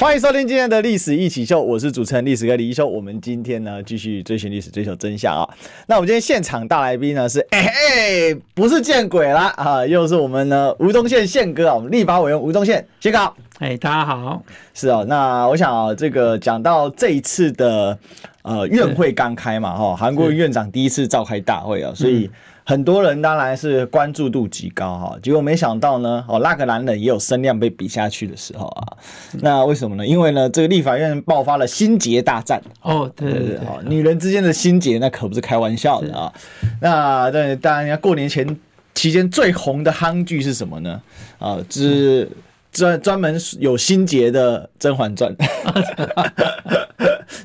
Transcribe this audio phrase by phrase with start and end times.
[0.00, 2.88] 欢迎收听今天的历史一起秀，我是主持人历史哥李一修。
[2.88, 5.46] 我们今天呢继续追寻历史，追求真相啊。
[5.86, 13.30] 那我们今天现场大来宾呢是哎哎，不是见鬼啦啊，又是我们呢吴宗宪宪哥啊，我们立法委员吴宗宪，宪哥。
[13.58, 14.42] 哎，大家好。
[14.72, 17.98] 是哦，那我想啊，这个讲到这一次的
[18.40, 22.24] 呃院会刚开嘛哈，韩国院长第一次召开大会啊，所以。
[22.24, 22.30] 嗯
[22.70, 28.96] 很多人当然是关注度极高哈，结果没想到呢，哦，那个男人也有声量被比下去的时候啊。
[29.40, 30.06] 那为什么呢？
[30.06, 32.62] 因为呢，这个立法院爆发了心结大战。
[32.82, 36.32] 哦，对对对，哦，女人之间的心结那可不是开玩笑的啊。
[36.80, 38.56] 那对，当然，过年前
[38.94, 41.02] 期间最红的夯剧是什么呢？
[41.40, 42.30] 啊，就是
[42.70, 45.34] 专专门有心结的《甄嬛传》。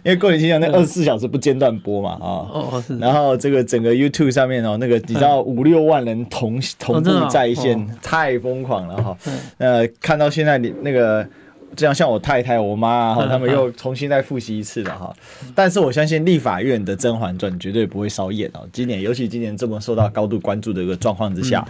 [0.04, 9.18] 因为过年期间那二十四小时不间断播嘛啊，哦，然后这个整个 YouTube 上面哦，那个你知道五六万人同同步在线，太疯狂了哈。
[9.58, 11.28] 呃，看到现在你那个
[11.76, 15.14] 这样像我太太、我妈啊，他们又重新再复习一次了哈。
[15.54, 18.62] 但是我相信立法院的《甄嬛传》绝对不会烧艳哦。
[18.72, 21.66] 今年尤其今年这么受到高度关注的一个状况之下。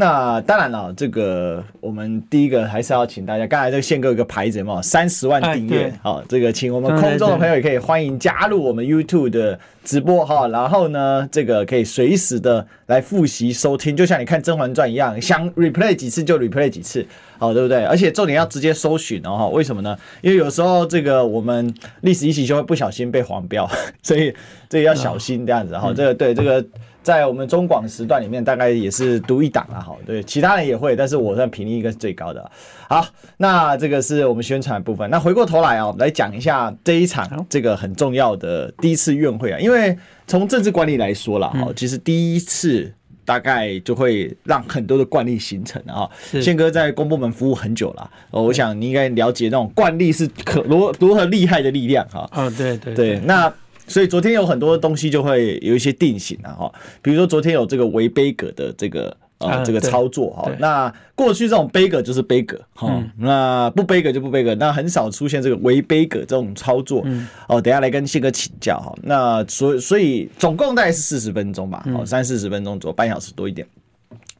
[0.00, 17.06] 那当然了，这个我们第一个还是要请大家，刚才这个宪哥有个牌子嘛，三十万订阅，好，这个请我们空中的朋友也可以欢迎加入我们 YouTube 的直播哈，然后呢，这个可以随时的来复习收听，就像你看《甄嬛传》一样，想 replay 几次就 replay 几次，
[17.38, 17.84] 好，对不对？
[17.84, 19.94] 而且重点要直接搜寻哦，为什么呢？
[20.22, 23.68] 因为有时候这个我们历史一起就会不小心被黄标，
[24.02, 24.34] 所以
[24.70, 26.64] 这个要小心这样子哈，这个对这个。
[27.02, 32.50] 在我们中广时段里面，大概也是独一档了，哈，对，其他人也会，但是我算频率应该是最高的。
[32.88, 33.06] 好，
[33.38, 35.08] 那这个是我们宣传部分。
[35.08, 42.92] 那回过头来啊，来讲一下这一场这个很重要的第一次院会啊，因为从政治管理来说了哈，其实第一次
[43.24, 46.06] 大概就会让很多的惯例形成啊。
[46.42, 52.28] 宪哥在公部门服务很久了，我想你应该了解那种惯例是可如如何厉害的力量哈。
[52.30, 53.50] 啊，对对对，那。
[53.90, 67.04] 所以昨天有很多东西就会有一些定型了哈，比如说昨天有这个围杯格的这个呃这个操作哈，那过去这种杯葛就是杯葛哈，那不杯葛就不杯葛，那很少出现这个违杯葛这种操作
[67.48, 67.60] 哦。
[67.60, 73.66] 等下来跟宪哥请教哈，那所所以总共大概是四十分钟吧，哦三四十分钟左右，半小时多一点。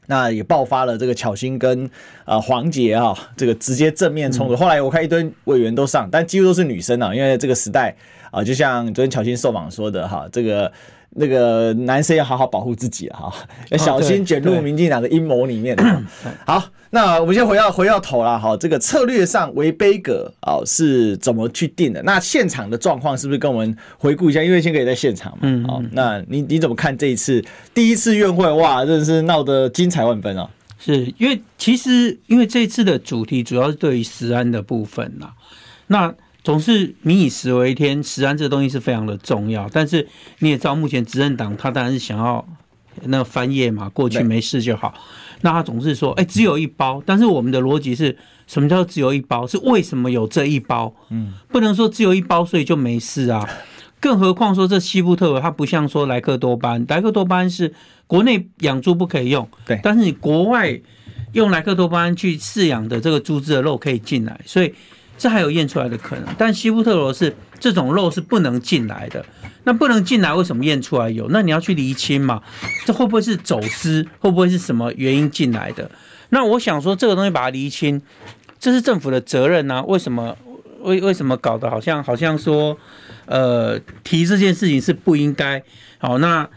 [0.07, 1.89] 那也爆发了这个巧心跟
[2.23, 4.55] 呃黄杰啊，这个直接正面冲突。
[4.55, 7.93] 后来我看一堆委员都上，但几乎都是女生啊，因为这个时代。
[8.31, 10.71] 啊，就像昨天巧芯受访说的哈，这个
[11.09, 13.31] 那个男生要好好保护自己哈，
[13.69, 15.77] 要小心卷入民进党的阴谋里面。
[16.45, 22.01] 好，那我们先回到回到头了哈，这个策略上围杯格啊是怎么去定的？
[22.03, 24.41] 那现场的状况是不是跟我们回顾一下？
[24.41, 25.39] 因为宪哥也在现场嘛。
[25.41, 27.43] 嗯，好，那你你怎么看这一次
[27.73, 28.49] 第一次院会？
[28.49, 30.49] 哇，真的是闹得精彩万分啊！
[30.79, 35.31] 是因为其实因为这一次的主题主要是对于食安的部分呐，
[35.87, 36.13] 那。
[36.43, 39.69] 总是民以食为天，食安这个东西是非常的重要。
[39.71, 40.07] 但是
[40.39, 42.43] 你也知道，目前执政党他当然是想要
[43.03, 44.91] 那个翻页嘛，过去没事就好。
[45.41, 47.01] 那他总是说，哎，只有一包。
[47.05, 49.45] 但是我们的逻辑是什么叫只有一包？
[49.45, 50.91] 是为什么有这一包？
[51.09, 53.47] 嗯，不能说只有一包所以就没事啊。
[53.99, 57.71] 更何况说这西部特它不像说莱克多巴胺，莱克多巴胺是
[58.07, 59.79] 国内养猪不可以用，对。
[59.83, 60.81] 但是你国外
[61.33, 64.73] 用莱克多巴胺去饲养的这个猪只的肉可以进来，所以。
[65.21, 69.23] 这还有验出来的可能，但西布特罗是这种肉是不能进来的。
[69.65, 71.27] 那不能进来，为什么验出来有？
[71.29, 72.41] 那你要去厘清嘛？
[72.87, 74.03] 这会不会是走私？
[74.17, 75.91] 会不会是什么原因进来的？
[76.29, 78.01] 那我想说，这个东西把它厘清，
[78.59, 79.83] 这是政府的责任啊。
[79.83, 80.35] 为什么？
[80.81, 82.75] 为为什么搞得好像好像说，
[83.27, 85.61] 呃，提这件事情是不应该？
[85.99, 86.49] 好，那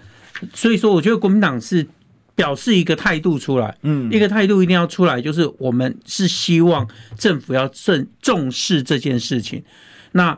[0.54, 1.86] 所以说，我觉得国民党是。
[2.34, 9.62] 表示一个态度出来，嗯，一个态度一定要出来，就是我们是希望政府要正重视这件事情。
[10.12, 10.36] 那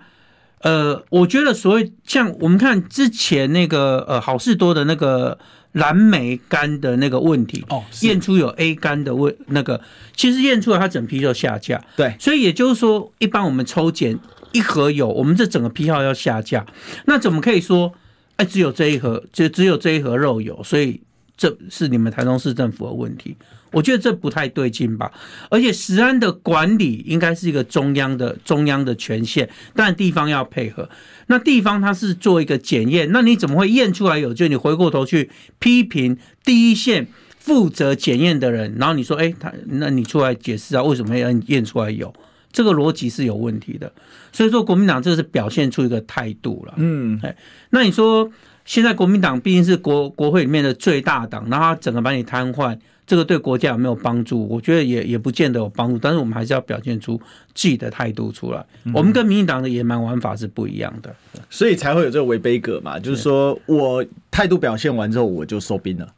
[0.60, 5.38] 呃，我觉得所谓像我们看之前那个呃好事多的那个
[5.72, 9.80] 蓝莓干的那个问题，哦，验出有 A 肝的问那个，
[10.14, 14.18] 其实验出来它整批就下架，对，所以也就是说，一般我们抽检
[14.52, 16.66] 一盒有，我们这整个批号要下架，
[17.06, 17.94] 那怎么可以说，
[18.36, 21.00] 哎，只有这一盒，就只有这一盒肉有，所以。
[21.36, 23.36] 这是你们台中市政府的问题，
[23.72, 25.12] 我觉得这不太对劲吧。
[25.50, 30.88] 而且食安的管理应该是一个中央的中央的权限，但地方要配合。
[31.26, 34.32] 那地方它是做一个检验，那你怎么会验出来有？
[34.32, 37.06] 就你回过头去批评第一线
[37.38, 42.14] 负责检验的人，然后你说，哎，他那你出来解释啊，为什么要验出来有？
[42.50, 43.92] 这个逻辑是有问题的。
[44.32, 46.74] 所以说，国民党这个是表现出一个态度了。
[46.78, 47.36] 嗯，哎，
[47.70, 48.30] 那你说
[48.66, 52.78] 现在国民党毕竟是国国会里面的最大党，然后他整个把你瘫痪。
[53.06, 54.48] 这个对国家有没有帮助？
[54.48, 57.16] 我觉得也也不见得有帮助，但是我们还是要表现出
[57.54, 58.66] 自己的态度出来。
[58.82, 61.14] 嗯、我们跟民进党的野蛮玩法是不一样的，
[61.48, 62.98] 所以才会有这个违背格嘛。
[62.98, 66.12] 就是说我态度表现完之后，我就收兵了。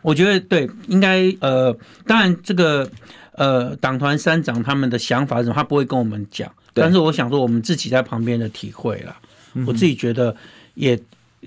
[0.00, 1.76] 我觉得对，应该呃，
[2.06, 2.88] 当然这个
[3.32, 6.48] 呃，党团三长他们的想法是什么，他不会跟我们讲。
[6.72, 9.16] 但是我想说，我们自己在旁边的体会了，
[9.66, 10.36] 我自己觉得
[10.74, 10.96] 也。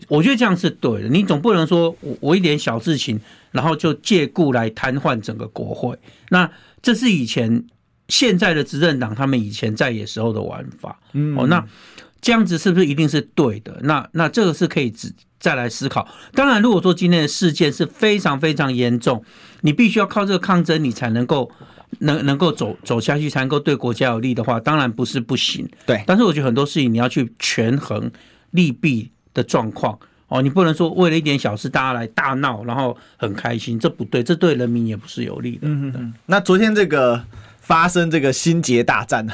[0.07, 3.19] 我觉得这样是对的，你总不能说我我一点小事情，
[3.51, 5.98] 然后就借故来瘫痪整个国会。
[6.30, 6.50] 那
[6.81, 7.66] 这是以前
[8.07, 11.00] 现在的执政党他们以前在野时候的玩法。
[11.13, 11.63] 嗯，哦，那
[12.22, 13.78] 这样子是不是一定是对的？
[13.84, 15.10] 那那这个是可以再
[15.40, 16.07] 再来思考。
[16.34, 19.24] 当然，如果说今天的事件是非常非常严重，
[19.62, 21.50] 你必须要靠这个抗争，你才能够
[22.00, 25.68] 能能够走走下去，才能够对国家有利的话，当然不是不行。
[25.86, 28.12] 对，但是我觉得很多事情你要去权衡
[28.51, 29.12] 利弊。
[29.34, 29.98] 的状况
[30.28, 35.62] 哦，你不能说为了一点小事大家来大闹，然后很开心，这不对，这对人民也不是有利的。
[35.64, 36.14] 嗯嗯。
[36.26, 37.24] 那昨天这个
[37.60, 39.28] 发生这个心结大战，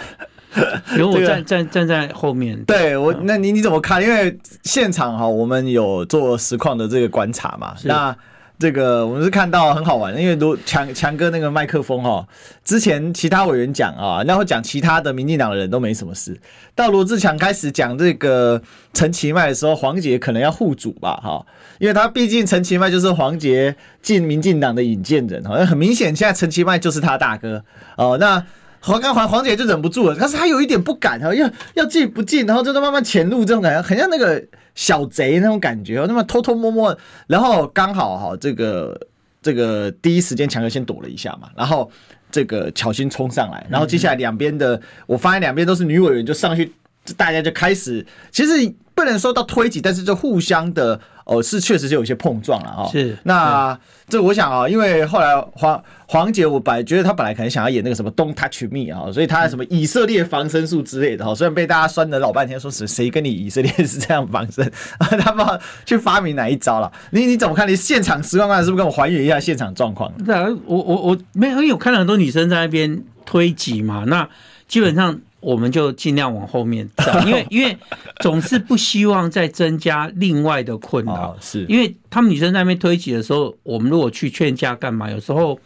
[0.93, 2.63] 因为我站站站在后面。
[2.65, 4.01] 对我，那你你怎么看？
[4.01, 8.15] 因为现场哈，我们有做实况的这个观察嘛，那。
[8.57, 12.27] 这个我们是看到很好玩，因为罗强强哥那个麦克风哈，
[12.63, 16.39] 之前其他委员讲啊，然后讲其他的民进党的人都没什么事，
[16.73, 18.61] 到罗志强开始讲这个
[18.93, 21.45] 陈其迈的时候，黄捷可能要护主吧哈，
[21.79, 27.63] 因为他毕竟陈其迈就是黄捷进民进党的引荐人，好像很明显现在陈其迈就是他大哥
[27.97, 28.43] 哦，那。
[28.85, 34.41] 黄刚黄黄姐就忍不住了，但是她有一点不敢哈，要要进不进，然后就在慢慢潜入这种感觉，很像那个
[34.75, 36.95] 小贼那种感觉，那么偷偷摸摸，
[37.25, 38.95] 然后刚好哈，这个
[39.41, 41.89] 这个第一时间强哥先躲了一下嘛，然后
[42.29, 46.71] 这个巧心冲上来，然后接下来两边的，我发现两边都是女委员就上去，
[47.17, 51.01] 大家就开始，其实不能说到推挤，但是就互相的。
[51.25, 52.89] 哦，是确实是有一些碰撞了哈。
[52.91, 53.77] 是，那
[54.07, 61.33] 这我想啊，因为后来黄黄姐，我本来觉得她本来可能想要演那个什么 Don't Touch Me 啊，所以她什么以色列防身术之类的哈。
[61.33, 66.91] 虽然被大家酸了老半天，说谁谁跟你以色列是这样防身， 他不知道去发明哪一招了。
[67.09, 67.67] 你你怎么看？
[67.67, 70.11] 你现场实况看是不是跟我还原一下现场状况？
[70.23, 74.29] 对啊，我我我没有，因为我看到很多女生在那边推挤嘛，那
[74.67, 75.19] 基本上。
[75.45, 77.77] 我们就尽量往后面 站，因为因为
[78.19, 81.37] 总是不希望再增加另外的困扰。
[81.39, 85.07] 是，因为他们女生在那边推挤的时候，我们如果去劝架干嘛？
[85.11, 85.59] 有时候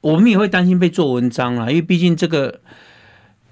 [0.00, 2.60] 我们也会担心被做文章啦，因为毕竟这个，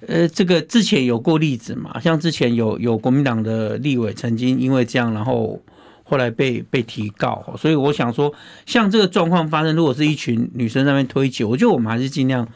[0.07, 5.61] 呃，这个之前有过例子嘛，像之前有有国民党的立委曾经因为这样，然后
[6.05, 7.45] 后来被被提告。
[7.59, 8.33] 所以我想说，
[8.67, 12.47] 像这个状况发生，如果是一群女生在那边推挤，我觉得我们还是尽量。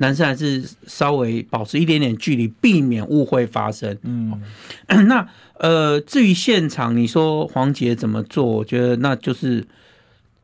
[0.00, 3.94] 男生还是稍微保持一点点距离，避免误会发生。
[4.02, 4.40] 嗯，
[5.06, 8.42] 那呃，至于现场，你说黄杰怎么做？
[8.46, 9.62] 我觉得那就是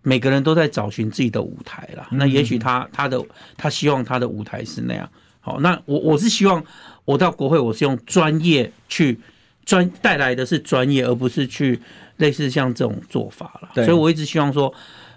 [0.02, 2.06] 每个人都在找寻自己的舞台啦。
[2.12, 3.18] 那也许他他的
[3.56, 5.08] 他希望他的舞台是那样。
[5.40, 6.62] 好，那我我是希望
[7.06, 9.18] 我到国会，我是用专业去
[9.64, 11.80] 专带来的是专业，而不是去
[12.18, 13.70] 类似像这种做法了。
[13.86, 14.72] 所以我一直希望说。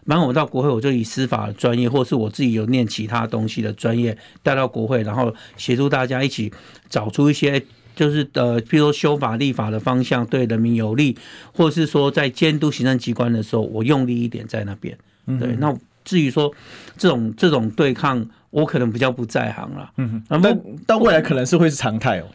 [0.09, 6.51] 反正我到国会，我就以司法的专业，或是我自己有念其他东西的专业带到国会，然后协助大家一起
[6.89, 7.63] 找出一些，
[7.95, 11.15] 就是呃，譬如说修法立法的方向对人民有利，
[11.53, 14.97] 或者是说在监督行政机关的时候，我用力一点在那边。
[15.39, 15.71] 对，那
[16.03, 16.51] 至于说
[16.97, 19.91] 这种这种对抗，我可能比较不在行了。
[19.97, 22.25] 嗯，那么到未来可能是会是常态哦。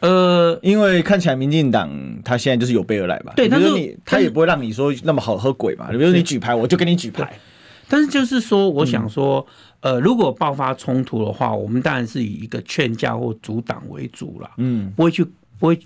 [0.00, 1.90] 呃，因为看起来民进党
[2.24, 3.32] 他现在就是有备而来吧？
[3.36, 5.88] 对，但是你他也不会让你说那么好喝鬼嘛。
[5.90, 7.32] 比如说你举牌，我就跟你举牌。
[7.88, 9.44] 但是就是说，我想说，
[9.80, 14.50] 呃，如果爆发冲突的话，我们当然是以一个劝架或阻挡为主了。
[14.58, 15.24] 嗯，不会去，
[15.58, 15.78] 不会。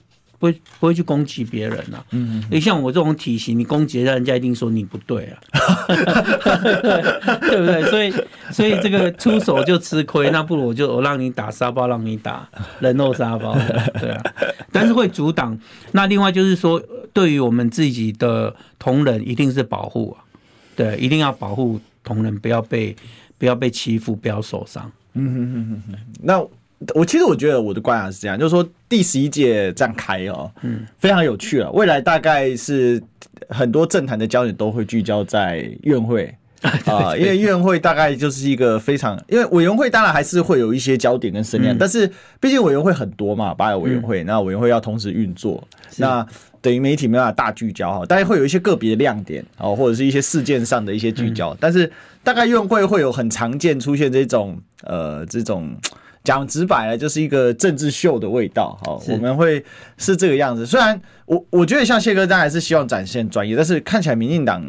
[0.45, 5.41] 不会不会去攻击别人呐、啊，嗯，你像我这种体型，你攻击人家一定说你不对啊，
[7.41, 7.83] 对不对？
[7.91, 8.13] 所以
[8.51, 12.47] 所以这个出手就吃亏，那不如我就我让你打沙包，让你打
[12.81, 13.57] 人肉沙包，
[13.99, 14.23] 对啊。
[14.71, 15.59] 但是会阻挡。
[15.93, 16.83] 那另外就是说，
[17.15, 20.25] 对于我们自己的同仁，一定是保护啊，
[20.77, 22.95] 对，一定要保护同仁，不要被
[23.39, 24.93] 不要被欺负，不要受伤。
[25.15, 26.47] 嗯哼哼哼哼，那。
[26.95, 31.71] 我其实我觉得我的观察是这样，就是说第十一届这样开哦，嗯，非常有趣啊。
[31.73, 33.03] 未来大概是
[33.49, 36.35] 很多政坛的焦点都会聚焦在院会
[36.87, 42.11] 啊，因为院会大概就是一个非常，因为委员会当然还是会有一些焦点跟声量，但是
[42.41, 45.63] 毕竟委员会很多嘛，八个委员会，那委员会要同时运作，
[45.97, 46.27] 那
[46.61, 51.91] 等于媒体没办法大聚焦哈，大概会有一些个别的亮点哦，或者是一些事件上的一些聚焦，但是。
[52.25, 55.77] 大概院会会有很常见出现这种呃这种
[56.25, 58.79] 讲直白了，就是一个政治秀的味道。
[58.83, 59.63] 好，我们会
[59.99, 60.65] 是这个样子。
[60.67, 64.65] 虽然我我觉得像谢哥当然是希望展现专业，但是看起来民进党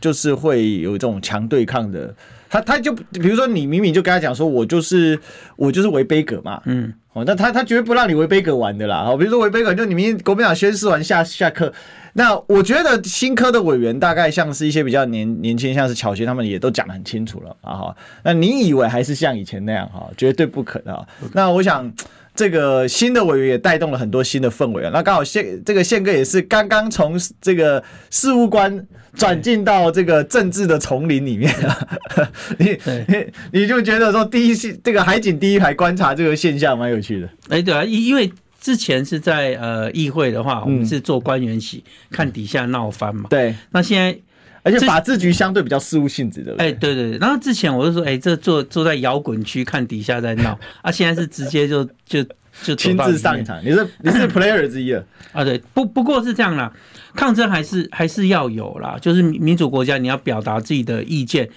[0.00, 2.14] 就是会有这种强对抗的。
[2.48, 5.18] 他他就比如说你明明就跟他讲说，我就是
[5.56, 11.72] 我就是违背格嘛，嗯，哦，那他他绝对不让你违背格玩的啦，好，比如说违背格，就你明天国民党宣誓完下下课，
[12.14, 21.92] 那我觉得新科的委员大概像是一些比较年年轻，像是巧学他们也都讲得很清楚了啊哈，那你以为还是像以前那样哈，绝对不可能啊，那我想。
[22.32, 24.90] 这个新的委员也带动了很多新的氛围啊。
[24.94, 31.88] 那刚好宪这个宪哥也是刚刚从这个事务官转进到这个政治的丛林里面啊。
[32.56, 37.28] 你你你就觉得说第一这个海景第一排观察这个现象蛮有趣的。
[37.48, 43.28] 哎，对啊，因因为之前是在呃议会的话，我们是做官员席，看底下闹翻嘛。
[43.30, 44.16] 对，那现在。
[44.62, 47.16] 而且法制局相对比较事务性质的，哎，对对对。
[47.16, 50.50] 然后之前我就说，哎，这坐坐在摇滚区看底下在闹
[50.82, 52.22] 啊，现在是直接就就
[52.62, 53.58] 就亲自上场。
[53.64, 55.02] 你是你是 player 之一了
[55.32, 55.42] 啊？
[55.42, 56.70] 对，不不过是这样啦，
[57.14, 61.48] 抗争还是还是要有啦，就是民主国家你要表达自己的意见，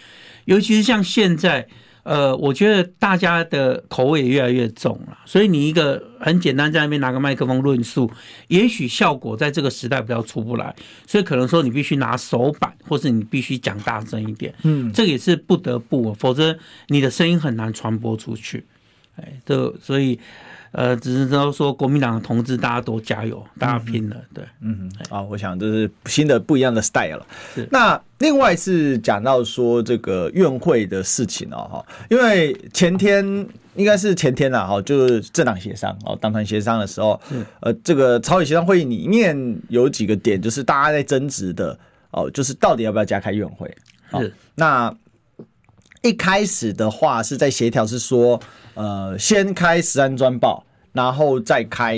[0.45, 1.67] 尤其是像现在。
[2.03, 8.11] 呃，我觉得大家的口味也越来越重了，所以你一个很简单在那边拿个麦克风论述，
[8.49, 10.75] 也许效果在这个时代比较出不来，
[11.07, 16.57] 所以可能说你必须拿手板，或是你必须讲大声一点，嗯，这个也是不得不，否则
[16.87, 18.63] 你的声音很难传播出去，
[19.15, 20.19] 哎，这所以。
[20.73, 27.27] 呃，只是说说国民党的同志，大家都加油，大家拼了，对，嗯嗯，好，我想这是新的不一样的 style 了。
[27.53, 33.23] 是，那另外是讲到说这个院会的事情哦，哈，因为前天
[33.75, 37.21] 应该是前天了哈，就是政党协商哦，党团协商的时候，
[37.59, 39.37] 呃，这个朝野协商会议里面
[39.69, 41.77] 有几个点，就是大家在争执的
[42.09, 43.71] 哦，就是到底要不要加开院会？
[44.19, 44.91] 是，那
[46.01, 48.41] 一开始的话是在协调，是说。
[48.75, 51.97] 呃，先开十安专报，然后再开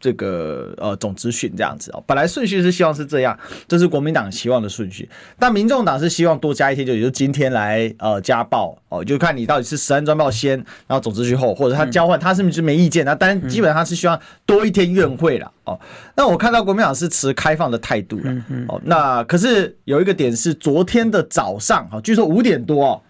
[0.00, 2.04] 这个呃总质询这样子哦。
[2.06, 5.08] 本来顺序是希望是这样，这是国民党希望的顺序。
[5.38, 13.02] 但民众党是希望多加一天，就也就今天来呃加报哦，就看你到底是十安专报先，然后总质询后，或者他交换，他是不是没意见？
[13.06, 15.80] 那当然基本上他是希望多一天院会了哦。
[16.14, 18.30] 那我看到国民党是持开放的态度了
[18.68, 18.78] 哦。
[18.84, 23.00] 那可是有一个点是昨天的早上哈，据说五点多哦。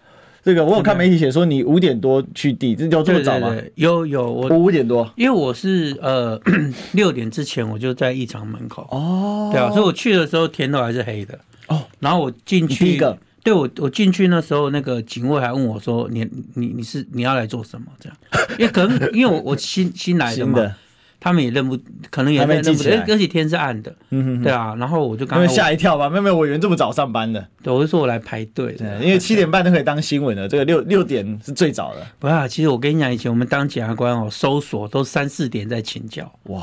[0.44, 3.56] 这个我有看媒体写说你五点多去地，这叫这么早吗？
[3.76, 6.38] 有有，我五点多，因为我是呃
[6.92, 11.82] 六点之前我就在议场门口哦，对啊，所以我去的时候天都还是黑的哦。
[11.98, 18.18] 然后我进去，第一个对我我进去那时候那个警卫还问我说你你你是你要来做什么这样？
[18.58, 20.76] 因为可能因为我我新新来的嘛。
[21.25, 21.75] 他们也认不，
[22.11, 32.07] 可能也认不得，而且天是暗的，嗯哼，对啊，然后我就刚刚吓一跳吧，没有没有委员这么早上班的，对，我就说我来排队，对，因为七点半都可以当新闻了，这个六六点是最早的。
[32.19, 36.62] 不啊，其实我跟你讲，以前我们当检察官哦，搜索都三四点在请教，哇，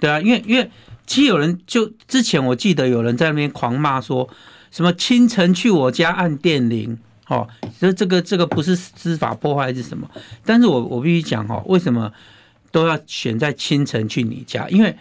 [0.00, 0.68] 对啊，因为因为
[1.06, 4.28] 其实有人就之前我记得有人在那边狂骂说
[4.72, 6.98] 什么清晨去我家按电铃，
[7.28, 7.46] 哦，
[7.78, 10.10] 所以这个这个不是司法破坏还是什么？
[10.44, 12.10] 但是我我必须讲哦，为什么？
[12.74, 14.92] 都要选在清晨去你家，因为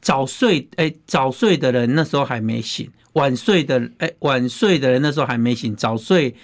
[0.00, 6.34] 早睡哎、早睡的人那时候还没醒，晚睡的哎、晚睡的人那时候还没醒，早睡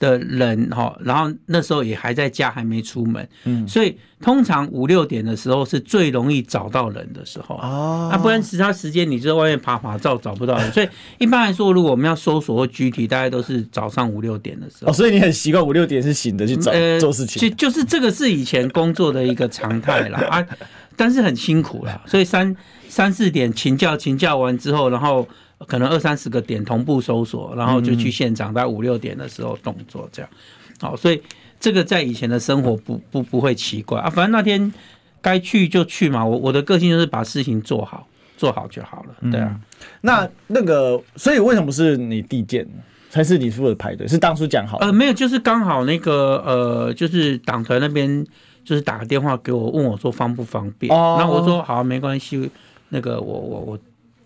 [0.00, 10.88] 的人哈，然后那时候也还在家，还没出门，嗯，所以通常五六点的时候是最容易找到人的时候哦，那、啊、不然其他时间你就在外面爬爬照找不到人，所以
[11.18, 14.90] 一般来说，如果我们要搜索或拘提，大概都是早上五六点的时候。
[14.90, 17.48] 哦，所以你很习惯五六点是醒的去找、呃、做事情。
[17.50, 20.46] 就就是这个是以前工作的一个常态啦啊，
[20.96, 22.56] 但是很辛苦啦，所以三
[22.88, 25.28] 三四点请教请教完之后，然后。
[25.66, 30.30] 可能二三十个点同步搜索，然后就去现场，在五六点的时候动作这样。
[30.80, 31.22] 好，所以
[31.60, 34.08] 这个在以前的生活不不不会奇怪啊。
[34.08, 34.72] 反正那天
[35.20, 36.24] 该去就去嘛。
[36.24, 38.06] 我我的个性就是把事情做好，
[38.38, 39.30] 做好就好了。
[39.30, 39.60] 对啊。
[40.00, 42.66] 那那个，所以为什么是你递件，
[43.10, 44.08] 才是你负责排队？
[44.08, 44.78] 是当初讲好？
[44.78, 48.26] 呃，没有，就是刚好那个呃，就是党团那边
[48.64, 50.90] 就是打个电话给我，问我说方不方便。
[50.90, 51.16] 哦。
[51.18, 52.50] 那我说好，没关系。
[52.88, 53.78] 那个我我我。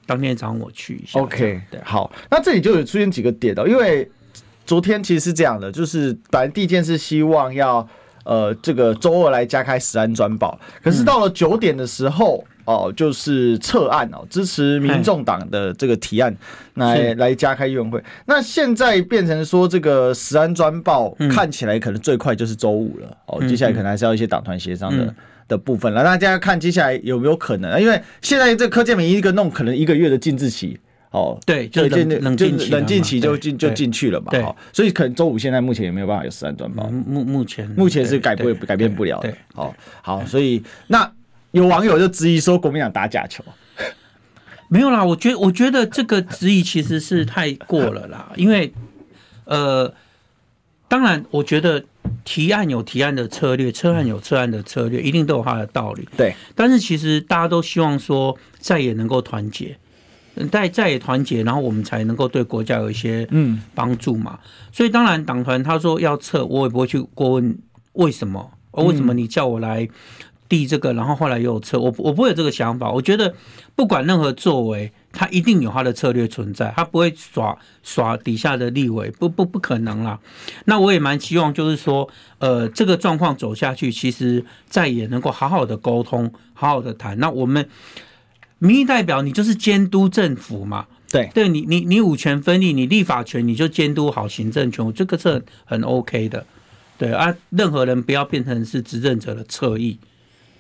[0.06, 1.20] 当天找我去一下。
[1.20, 4.08] OK，对，好，那这里就有出现几个点的，因为
[4.66, 7.87] 昨天其实是这样的，就是本来第一件事希望要
[8.25, 16.34] 呃这个周二来加开十安专报，可是到了九点的时候哦、呃，就是撤案哦，支持民众党的这个提案
[16.75, 18.02] 来来加开院会。
[18.25, 25.14] 那现在变成说这个十安专报看起来可能最快就是周五了哦，接下来可能还是要一些党团协商的。
[25.48, 27.78] 的部分了，那大家看接下来有没有可能啊？
[27.78, 30.78] 因为现在这柯建明一个弄，可能一个月的禁制期
[31.10, 34.32] 哦，对，就冷冷静期，冷静期就进就进去了嘛。
[34.42, 36.84] 好，所以可能周五现在目前也没有办法有实弹断爆。
[36.88, 39.32] 目目前目前是改不改变不了的。
[39.54, 41.10] 好，好，所以那
[41.52, 43.44] 有网友就质疑说国民党打假球，
[44.68, 45.04] 没有啦。
[45.04, 48.72] 我觉我觉得这个质疑其实是太过了啦，因为
[49.44, 49.92] 呃。
[50.86, 51.82] 当然，我觉得
[52.25, 56.08] 提案有提案的策略，撤案有撤案的策略，一定都有它的道理。
[56.16, 59.76] 对，但是其实大家都希望说再也能够团结，
[60.50, 64.38] 在在野团结，然后我们才能够对国家有一些嗯帮助嘛。
[64.73, 67.58] 所以当然，党团他说要撤，我也不会去过问
[67.92, 69.88] 为什么，为什么你叫我来
[70.49, 72.90] 递这个，然后后来又撤，我我不会有这个想法。
[72.90, 73.34] 我觉得
[73.75, 74.92] 不管任何作为。
[75.14, 80.18] 他一定有他的策略存在，他不会耍耍底下的立委，不不不可能啦。
[80.66, 87.18] 那我也蛮希望，就是说，呃，这个状况走下去，其实再也能够好好的沟通，好好的谈。
[87.18, 87.66] 那我们
[88.59, 90.87] 民意代表，你就是监督政府嘛？
[91.11, 96.44] 对，对你你你五权分立，你立法权你就监督好行政权，这个是很 OK 的。
[96.99, 99.99] 对啊，任何人不要变成是执政者的侧翼，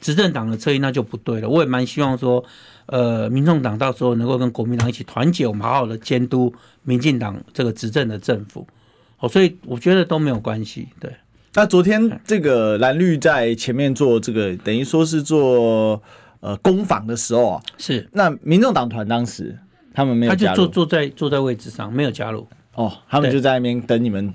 [0.04, 1.48] 执政党的侧翼那就不对了。
[1.48, 2.44] 我也蛮希望说。
[2.86, 8.68] 呃，民众党到时候能够跟国民党一起团结，我们好好的监督民进党这个执政的政府。
[9.20, 10.86] 哦，所以我觉得都没有关系。
[11.00, 11.10] 对，
[11.54, 15.98] 那昨天这个蓝绿在前面做这个，等于说是做
[16.40, 19.58] 呃攻防的时候啊，是那民众党团当时
[19.94, 22.46] 他们没有加入，他就坐坐在坐在位置上没有加入。
[22.74, 24.34] 哦，他们就在那边等你们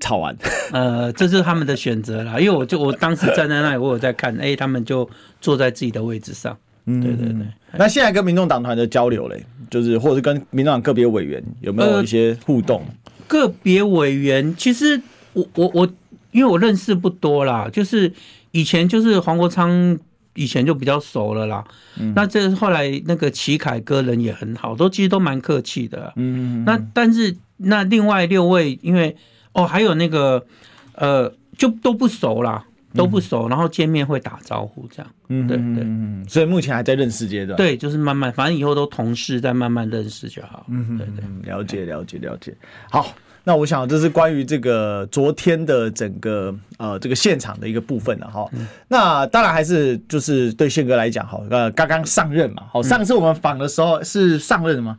[0.00, 0.36] 吵完。
[0.72, 5.08] 呃，这是他们的选择啦，因为我就我当时站在那里，我有在看，哎，他们就
[5.40, 6.56] 坐在自己的位置上。
[6.86, 7.46] 嗯，对对对。
[7.78, 12.82] 那现在跟民众党团的交流嘞，就是或者是跟民众党个别委员有没有一些互动？
[12.86, 15.00] 呃、个别委员其实
[15.32, 15.88] 我我我，
[16.30, 18.12] 因为我认识不多啦，就是
[18.52, 19.98] 以前就是黄国昌
[20.34, 21.64] 以前就比较熟了啦。
[21.98, 26.12] 嗯、那这后来那个齐凯哥人也很好，都其实都蛮客气的。
[26.16, 29.16] 嗯，那但是那另外六位，因为
[29.56, 30.46] 哦还有那个
[30.94, 32.64] 呃，就都不熟啦。
[32.94, 42.56] 都不熟，然后见面会打招呼，这样，嗯，对对，所以目前还在认识阶段，对，就是慢慢，反正以后都同事，再慢慢认识就好，嗯，对对，了解了解了解。
[42.90, 43.12] 好，
[43.44, 48.48] 那我想这是关于这个昨天的整个呃这个现场的一个部分了哈。
[48.88, 54.96] 那当然还是就是对宪哥来讲，哈，呃，刚刚上任嘛，好，上次我们访的时候是上任吗？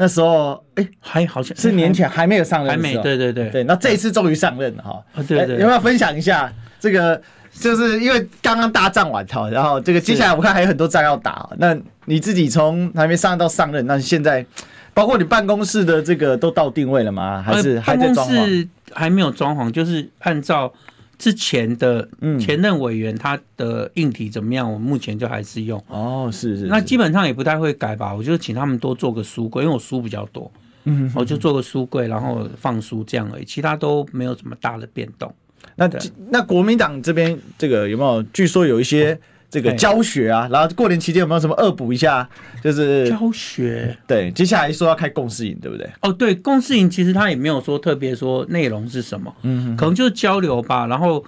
[0.00, 6.50] 那时候哎，还好像是年前还没有上任，还没，对对对对，那这一次终于上任了哈，对对，有没有分享一下？
[6.78, 7.20] 这个
[7.52, 11.50] 就是因为刚刚大战完哈，然后这个接下来我看还有很多仗要打。
[11.58, 14.46] 那你自己从还没上任到上任，那现在
[14.94, 17.42] 包括你办公室的这个都到定位了吗？
[17.42, 18.68] 还是还在装潢？
[18.92, 20.72] 还没有装潢，就是按照
[21.18, 25.82] 之前的前任委员他的硬体怎么样，我目前就还是用。
[25.88, 26.66] 哦，是是，是。
[26.66, 28.14] 那基本上也不太会改吧？
[28.14, 30.50] 我就请他们多做个书柜，因为我书比较多，
[30.84, 35.34] 嗯，我就做个书柜，然后放书这样而已，其他都没有什么大的变动。
[35.74, 35.90] 那
[36.30, 38.22] 那国民党这边这个有没有？
[38.32, 39.18] 据说有一些
[39.50, 42.28] 这个教学啊，然后过年期间有没有什么恶补一下？
[42.62, 43.96] 就是教学。
[44.06, 45.88] 对，接下来说要开共识营，对不对？
[46.02, 50.86] 哦，对，共识营其实他也没有说特别说内容是什么，嗯，可能就是交流吧。
[50.86, 51.24] 然后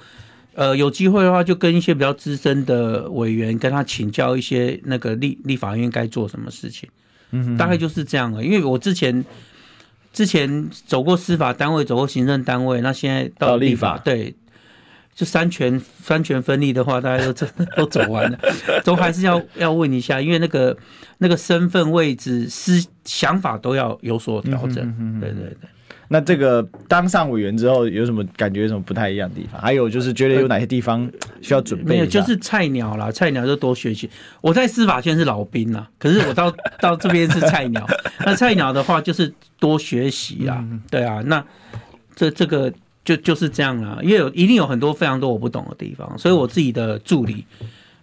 [0.54, 6.88] 呃，有机会的话，就跟一些比较资深的委员跟他请教一些那个立立法院该做什么事情。
[7.30, 8.44] 嗯，大概就是这样了。
[8.44, 9.24] 因为我之前。
[10.12, 14.34] 之前走过司法单位，走过行政单位，那现在到立法，对，
[15.20, 18.38] 就三权三权分立的话，大家都 都走完了，
[18.82, 20.74] 都还是要要问一下，因为那个
[21.18, 25.20] 那个身份位置、思想法都要有所调整。
[25.20, 25.68] 对对对。
[26.08, 28.62] 那这个当上委员之后，有什么感觉？
[28.62, 29.60] 有什么不太一样的地方？
[29.60, 31.06] 还有就是觉得有哪些地方
[31.42, 31.96] 需要准备？
[31.96, 34.08] 没有，就是菜鸟啦，菜鸟就多学习。
[34.40, 37.86] 我在司法圈是老兵啦，可是我到 到这边是菜鸟。
[38.24, 41.22] 那菜鸟的话就是多学习啦，对啊。
[41.26, 41.44] 那
[42.16, 42.72] 这这个
[43.04, 47.44] 就就是这样啦，因为有一定有很多非常多我不懂的地方，所以我自己的助理，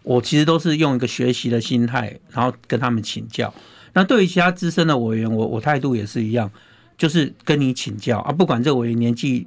[0.04, 3.54] 我其实都是用一个学习的心态，然后跟他们请教。
[3.94, 6.52] 那对于其他资深的委员，我我态度也是一样。
[6.98, 9.46] 就是跟你请教啊，不管这个委员年纪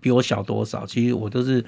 [0.00, 1.62] 比我小多少，其实我都是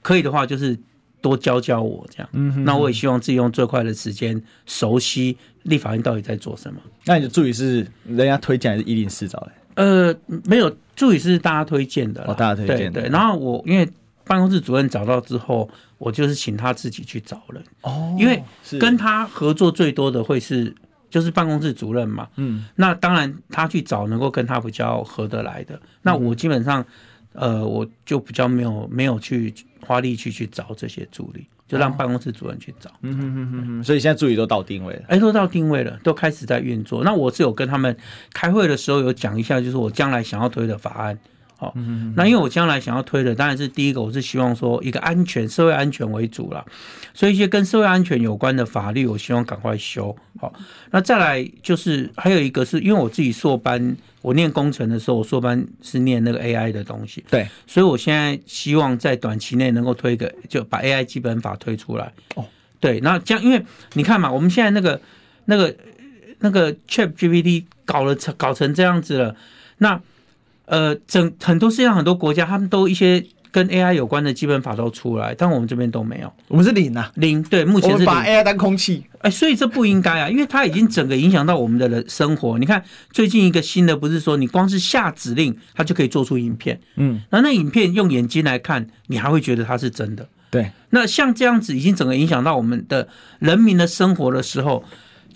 [0.00, 0.74] 可以的话，就是
[1.20, 2.28] 多教教我这样。
[2.32, 6.80] 嗯哼，那我也希望自己用最快的时间熟悉立法院到底在做什么。
[7.04, 9.52] 那你的助理是人家推荐还是一零四找的？
[9.76, 10.12] 呃，
[10.44, 12.22] 没有，助理是大家推荐的。
[12.24, 13.00] 哦，大家推荐的。
[13.00, 13.88] 对，对，然后我因为
[14.24, 17.62] 办公室主任找到之后，我就是请他自己去找人。
[17.82, 18.42] 哦，因为
[18.80, 20.74] 跟他合作最多的会是。
[21.08, 26.84] 就是办公室主任嘛，嗯，那当然他去找能够跟他比较合得来的，那我基本上，
[27.32, 29.54] 呃，我就比较没有没有去
[29.86, 31.46] 花力气去找这些助理。
[31.66, 32.90] 就让办公室主任去找。
[33.02, 33.84] 嗯哼哼哼哼。
[33.84, 37.02] 所以现在助理都到定位了，哎，都到定位了，都开始在运作。
[37.04, 37.96] 那我是有跟他们
[38.32, 41.18] 开会的时候有讲一下，就是我将来想要推的法案。
[41.58, 41.74] 好，
[42.14, 46.62] 那因为我将来想要推的，当然是第一个，我是希望说一个安全、社会安全为主啦。
[47.14, 50.14] 所以一些跟社会安全有关的法律，我希望赶快修。
[50.38, 50.52] 好，
[50.90, 57.24] 那再来就是还有一个是因为我自己硕班，我念工程的时候，我硕班是念那个 AI 的东西。
[57.30, 62.12] 对，所以我现在希望在短期内能够推一个，就把 AI 基本法推出来。
[62.34, 62.44] 哦，
[62.78, 63.64] 对，那这样，因为
[63.94, 65.00] 你看嘛，我们现在那个
[65.46, 65.74] 那个
[66.40, 69.34] 那个 ChatGPT 搞了成搞成这样子了，
[69.78, 69.98] 那。
[70.66, 76.32] 呃，整很多世界上很多国家，他们都一些跟 AI 有关的基本法都出来，但我们这边都没有。
[76.48, 77.42] 我们是零啊，零。
[77.44, 78.06] 对，目前是零。
[78.06, 82.58] 把 AI 当空气，哎，所以这不应该啊，因为它已经整个影响到我们的人生活。
[82.58, 86.78] 你看最近一个新的，不是说你光是下指令，它就可以做出影片。
[86.96, 90.28] 嗯，那那影片用眼睛来看，你还会觉得它是真的。
[90.50, 94.84] 对，那像这样子已经整个影响到我们的人民的生活的时候。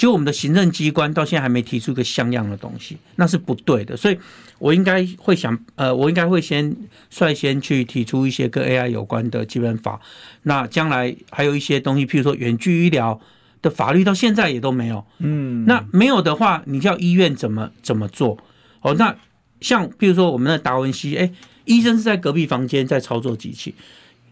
[0.01, 3.95] 就我们的行政机关到现在还没提出一个像样的东西，那是不对的。
[3.95, 4.19] 所以
[4.59, 6.75] 我应该会想，呃，我应该会先
[7.11, 10.01] 率先去提出一些跟 AI 有关的基本法。
[10.45, 13.21] 那将来还有一些东西，譬如说远距医疗
[13.61, 15.05] 的法律，到现在也都没有。
[15.19, 18.39] 嗯，那没有的话，你叫医院怎么怎么做？
[18.81, 19.15] 哦，那
[19.61, 21.31] 像譬如说我们的达文西，哎，
[21.67, 23.75] 医生是在隔壁房间在操作机器。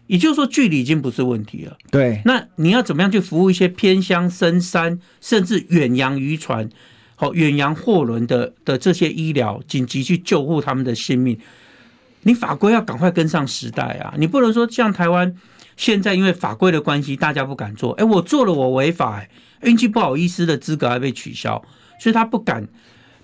[0.09, 1.77] 也就是说，距离已经不是问题了。
[1.91, 6.67] 对，那你要怎么样去服务一些偏乡、深山，甚至远洋渔船、
[7.13, 11.37] 好远洋货轮的的这些医疗，紧急去救护他们的性命？
[12.23, 14.15] 你法规要赶快跟上时代啊！
[14.17, 15.35] 你不能说像台湾
[15.77, 17.91] 现在因为法规的关系，大家不敢做。
[17.93, 19.29] 哎，我做了，我违法，哎，
[19.61, 21.63] 运气不好，意思的资格还被取消，
[21.99, 22.67] 所以他不敢，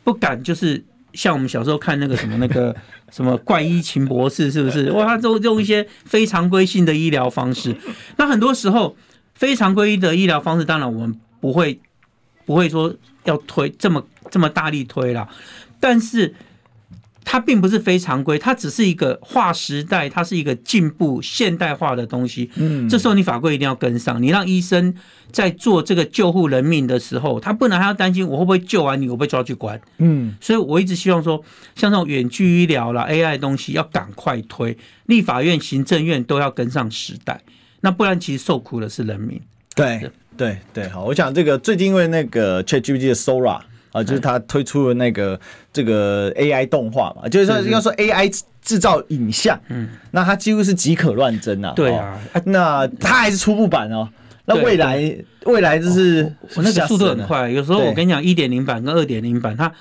[0.04, 0.86] 不敢就是。
[1.16, 2.76] 像我们小时候看那个什么那个
[3.12, 4.92] 什么怪医秦博士，是不是？
[4.92, 7.76] 哇，他都用一些非常规性的医疗方式。
[8.18, 8.96] 那很多时候，
[9.34, 11.80] 非常规的医疗方式，当然我们不会
[12.46, 15.28] 不会说要推这么这么大力推啦，
[15.80, 16.36] 但是。
[17.26, 22.50] 它并不是非常规，它只是一个划时代，它是一个进步现代化的东西。
[22.56, 24.94] 嗯，这时候你法规一定要跟上，你让医生
[25.32, 29.82] 在做这个救护人命的时候，他不能还要担心我会不会救完你，我被抓去关。
[29.98, 31.44] 嗯，所以我一直希望说，
[31.76, 37.42] 像这种远距医疗啦、AI 的东西要赶快推，立法院、行政院都要跟上时代，
[37.82, 39.42] 那不然其实受苦的是人民。
[39.74, 43.60] 对对对，好，我想这个最近因为那个 ChatGPT 的 Sora。
[43.96, 45.40] 啊，就是他推出了那个
[45.72, 48.30] 这个 AI 动画嘛，就是说应该说 AI
[48.62, 54.10] 制造影像，嗯，那它几乎是即可乱真呐，对啊，那它还是初步版哦，
[54.44, 59.72] 那未来未来就是我那个速度很快，有时候我跟你讲，一点零版跟二点零版，它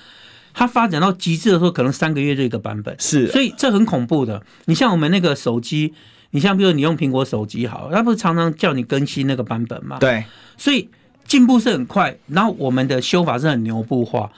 [0.53, 4.41] 它发展到极致的时候，可能三个月就一个版本，是，所以这很恐怖的。
[4.63, 5.93] 你像我们那个手机，
[6.31, 9.97] 你像比如你用苹果手机好，它不是常常叫你更新那个版本吗？
[9.99, 10.23] 对，
[10.57, 10.89] 所以。
[11.27, 14.31] 进步是很快，然后我们的修法是很牛步化。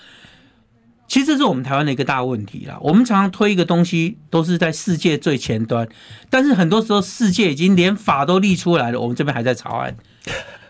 [1.08, 2.78] 其实这是我们台湾的一个大问题啦。
[2.82, 5.88] 我们常常推一个东西，都是在世界最前端，
[6.30, 9.96] 但是很多时候世界已经连法都立出来了，我们这边还在草案。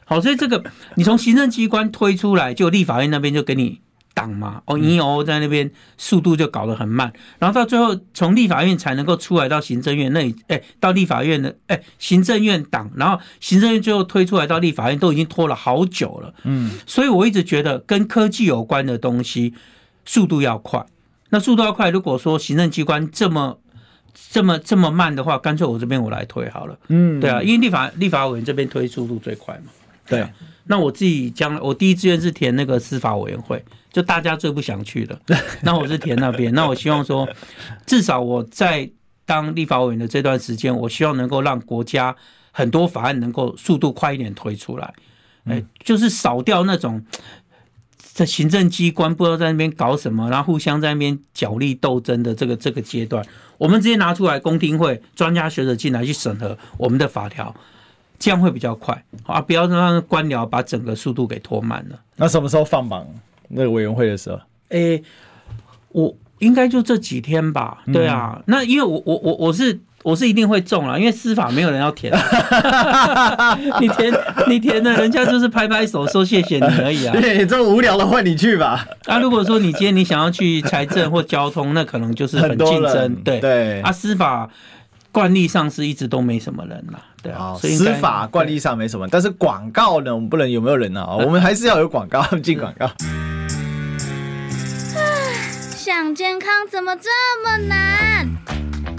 [0.05, 0.63] 好，所以这个
[0.95, 3.81] 你从行政机关推出来，就立法院那边就给你。
[4.17, 19.53] 党嘛，哦，你哦，在那边速度就搞得很慢，然后到最后从立法院才能够出来到行政院那里，哎，到立法院的，哎，行政院党，然后行政院最后推出来到立法院都已经拖了好久了，嗯，所以我一直觉得跟科技有关的东西
[20.03, 20.83] 速度要快，
[21.29, 23.59] 那速度要快，如果说行政机关这么
[24.31, 29.71] 这么这么慢的话，干脆我这边我来推好了，嗯，对啊，因为立法立法委员这边推速度最快嘛，
[30.07, 30.29] 对啊。
[30.67, 35.19] 那我自己将来我第一志愿是填那个司法委员会，就大家最不想去的。
[35.63, 36.53] 那我是填那边。
[36.53, 37.27] 那我希望说，
[37.85, 38.89] 至少我在
[39.25, 42.15] 当立法委员的这段时间，我希望能够让国家
[42.51, 44.93] 很多法案能够速度快一点推出来。
[45.45, 47.03] 哎，就是少掉那种
[47.97, 53.25] 在行政机关不知道在那边搞什么，然后互相在那边角力斗争的这个这个阶段，
[53.57, 57.55] 我们直接拿出来公听会，专家学者进来去审核我们的法条。
[58.19, 59.39] 这样会比较快啊！
[59.39, 61.99] 不要让官僚把整个速度给拖慢了。
[62.15, 63.05] 那什么时候放榜？
[63.49, 64.37] 那个委员会的时候？
[64.69, 65.03] 哎、欸，
[65.89, 67.83] 我应该就这几天吧。
[67.93, 72.11] 对啊，嗯、那因为我我我我是我是一定会中了，因为司法没有人要填。
[73.79, 74.13] 你填
[74.47, 77.13] 你填的，人家就是拍拍手说谢谢你而已啊。
[77.21, 78.85] 对，这么无聊的换你去吧。
[79.05, 83.15] 啊，如果说你今天你想要去财政或交通，那可能就是很竞争。
[83.23, 84.49] 对对啊，司法。
[85.09, 91.15] 惯例上是一直都没什么人呐，对啊，司法惯例上没什么，但是广告呢，我们不能有没有人啊？
[91.17, 92.89] 我们还是要有广告 进广告。
[95.75, 97.09] 想健康怎么这
[97.43, 98.27] 么难？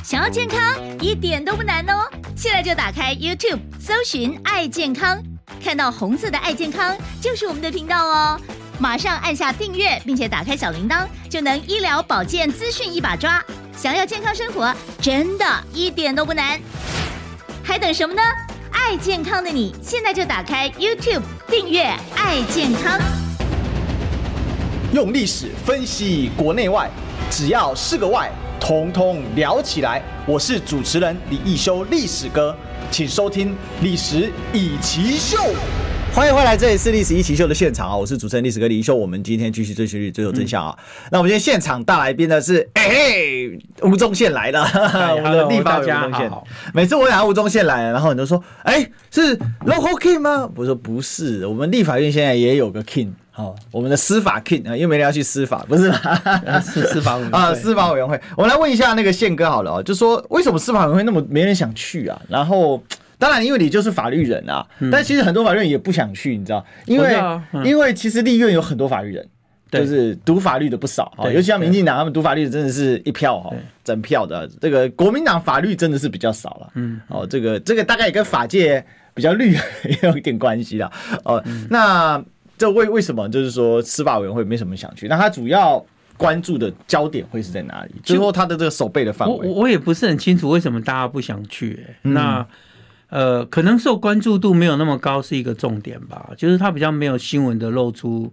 [0.03, 0.59] 想要健康
[1.01, 2.09] 一点都不难哦。
[2.35, 5.21] 现在就打开 YouTube，搜寻“爱健康”，
[5.63, 8.41] 看到红色的“爱健康”就是我们的频道哦。
[8.79, 13.43] 马上按下订阅，并且打开小铃铛，就能医疗保健资讯一把抓。
[13.77, 16.61] 想要健康生活，真的一点都不难，
[17.69, 18.23] 还等什么呢？
[18.71, 21.83] 爱健康的你，现在就打开 YouTube 订阅
[22.17, 22.99] “爱健康”，
[24.95, 26.89] 用历史分析国内外，
[27.31, 28.33] 只要是个“外”。
[28.59, 32.57] 统统聊起来，我是主持人李易修，历史哥，
[32.91, 33.51] 请收听
[33.83, 35.37] 《历史以奇秀》。
[36.19, 37.97] 欢迎回来，这里是《历史一奇秀》的现场啊！
[37.97, 38.93] 我是主持人历史哥李一修。
[38.93, 40.77] 我们今天继续追寻历史，追求真相啊！
[40.77, 46.33] 嗯、那我们今天现场大来宾的是，哎、欸，吴宗宪来了，哎、 我们的立法委员吴宗宪。
[46.75, 50.51] 每次我讲吴宗宪来了，然后很多人说，哎、欸，是 local king 吗？
[50.57, 53.11] 我说不是，我们立法院现在也有个 king。
[53.37, 55.93] 哦，我们的司法 king 啊，因为没人要去司法，不是
[56.83, 58.21] 司法委员 啊，司法委员会。
[58.37, 62.21] 我们来问一下那个宪哥好了哦，就说为什么司法委员会那么没人想去啊？
[62.29, 62.83] 然后，
[63.19, 66.65] 当然因为你就是法律人啊，嗯、但其实很多法律人也不想去，你知道？
[66.87, 67.17] 因为、
[67.53, 69.29] 嗯、因为其实立院有很多法律人，
[69.71, 73.53] 就是读法律的不少啊，尤其像民进党他们读法律的真的是一票哈，
[73.85, 74.49] 整票的。
[74.61, 80.91] 这个国民党法律真的是比较少了，嗯，哦，这个这个大概也跟法界比较绿也有一点关系的
[81.25, 82.23] 哦，嗯、那。
[82.57, 85.07] 这为为什么就是说司法委员会没什么想去？
[85.07, 85.81] 那他主要
[86.17, 87.95] 关注的焦点会是在哪里？
[88.03, 91.97] 最后他的这个守备的范围，我我也不是很清楚为什么大家不想去、欸。
[92.03, 92.45] 嗯、那
[93.09, 98.33] 呃，可能受关注度没有那么高是一个重点吧，就是它比较没有新闻的露出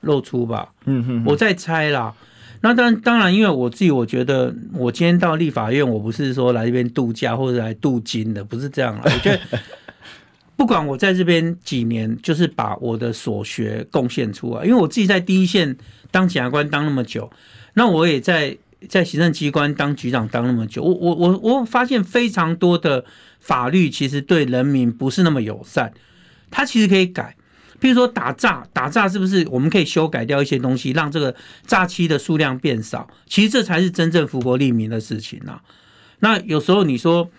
[0.00, 0.72] 露出吧。
[0.84, 2.14] 嗯哼，我在猜啦。
[2.60, 9.02] 那当然当然，因为我自己我觉得，我今天到立法院，我不是说来这边度假或者来镀金的，不是这样啦。
[9.12, 9.40] 我觉得。
[10.56, 14.64] 不管我在这边几年，就是把我的所学贡献出来。
[14.64, 15.76] 因为我自己在第一线
[16.12, 17.28] 当检察官当那么久，
[17.74, 18.56] 那我也在
[18.88, 20.82] 在行政机关当局长当那么久。
[20.82, 23.04] 我我我我发现非常多的
[23.40, 25.92] 法律其实对人民不是那么友善，
[26.50, 27.36] 它其实可以改。
[27.80, 31.34] 譬如说打诈，打诈是不是我们可以修改掉一些东西，让这个
[31.66, 33.08] 诈欺的数量变少？
[33.26, 35.60] 其实这才是真正福国利民的事情呐。
[36.20, 37.30] 那有时候你说，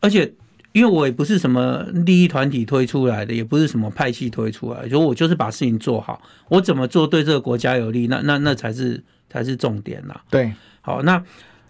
[0.00, 0.32] 而且。
[0.72, 10.22] 因为我也不是什么利益团体推出来的，也不是什么派系推出来的，就我就是把事情做好，我怎么做对这个国家有利，那那那才是才是重点啦。
[10.30, 11.22] 对，好，那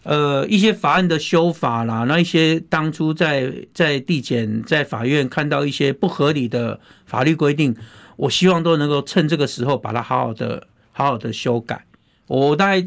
[0.03, 7.77] 呃一些法案的修法啦，那一些当初在在地检在法院看到一些不合理的法律规定，
[8.17, 11.85] 我希望都能够趁这个时候把它好好的好好的修改。
[12.27, 12.87] 我大概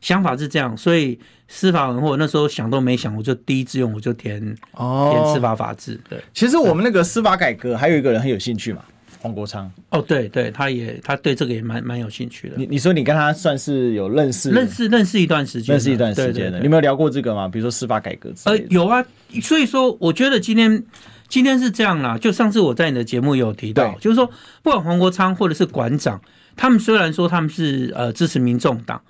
[0.00, 1.18] 想法是这样，所以。
[1.54, 6.00] 司法文或那时候想都没想，我就第一志愿我就填哦填司法法制。
[6.08, 8.82] 对，其实我们那个司法改革还有一个人很有兴趣嘛，
[9.22, 9.70] 黄国昌。
[9.90, 12.56] 哦，对对，他也他对这个也蛮蛮有兴趣的。
[12.56, 17.46] 你你说你跟他算是有认识认识认识一段时间，认识一段时间的，你有没有聊过这个吗？
[17.46, 18.32] 比如说司法改革？
[18.44, 19.04] 呃，有啊。
[19.40, 20.82] 所以说，我觉得今天
[21.28, 22.18] 今天是这样啦。
[22.18, 24.28] 就上次我在你的节目有提到，就是说，
[24.62, 26.20] 不管黄国昌或者是馆长，
[26.56, 29.00] 他们虽然说他们是呃支持民众党。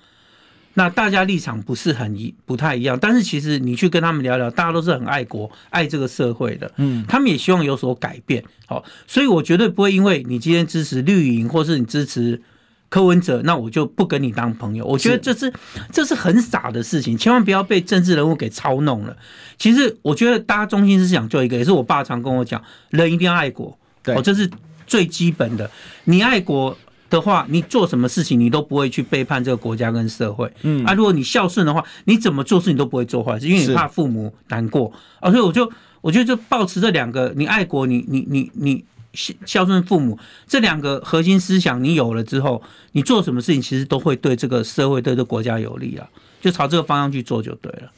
[0.75, 12.41] 那大家立场不是很一不太一样，但是其实你去跟他们聊聊，大家都是很爱国、爱这个社会的，嗯，他们也希望有所改变，好，所以我绝对不会因为你今天支持绿营，或是你支持
[12.89, 14.83] 柯文哲，那我就不跟你当朋友。
[14.83, 15.53] 我觉得这是，是
[15.91, 19.15] 这是很傻的事情，千万不要被政治人物给操弄了。
[19.59, 22.59] 其实我觉得大家中心思想就一个，也是我爸常跟我讲，
[22.89, 24.49] 人一定要爱国，对，这是
[24.87, 25.69] 最基本的，
[26.05, 26.75] 你爱国。
[27.13, 30.51] 的话，你做什么事情你都不会去背叛这个国家跟社会。
[30.63, 35.29] 嗯啊，如果你孝顺的话，你怎么做事你都不会做坏事，因为你怕父母难过啊。
[35.29, 35.71] 所以我就
[36.01, 38.83] 我觉得就保持这两个，你爱国，你你你你
[39.45, 42.61] 孝顺父母这两个核心思想，你有了之后，
[42.93, 46.09] 你做什么事情其实都会对这个社会对这个国家有利啊。
[46.41, 47.91] 就朝这个方向去做就对了。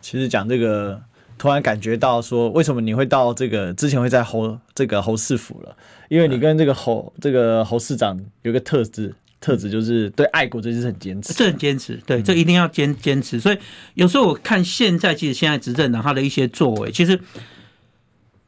[0.00, 1.00] 其实讲这个。
[1.40, 5.74] 突然感觉到说，为什么你会到这个之前会在侯这个侯市府了？
[6.10, 13.38] 因为你跟这个侯这个侯市长有个特质，特质就是对爱国这件事很坚持，这很坚持，对，这一定要坚坚持。
[13.38, 13.58] 所以
[13.94, 17.20] 有时候我看现在，其实现在执政党他的一些作为，其实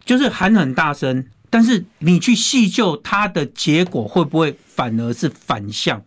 [0.05, 6.03] 就是喊很大声，但是你去细究他的结果，会不会反而是反向？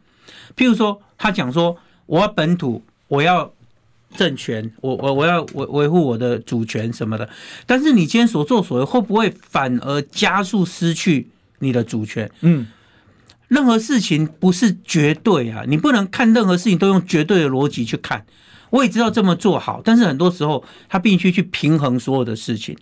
[0.57, 3.51] 譬如说，他讲说我要本土，我要。
[4.17, 7.27] 政权，我我我要维维护我的主权什么的，
[7.65, 11.27] 但是你今天所作所为会不会反而加速失去
[11.59, 12.29] 你的主权？
[12.41, 12.67] 嗯，
[13.47, 18.25] 任何事情不是绝对啊，你不能看任何事情都用绝对的逻辑去看。
[18.71, 22.75] 我也知道这么做好，但是很多时候他必须去平衡所有的事情，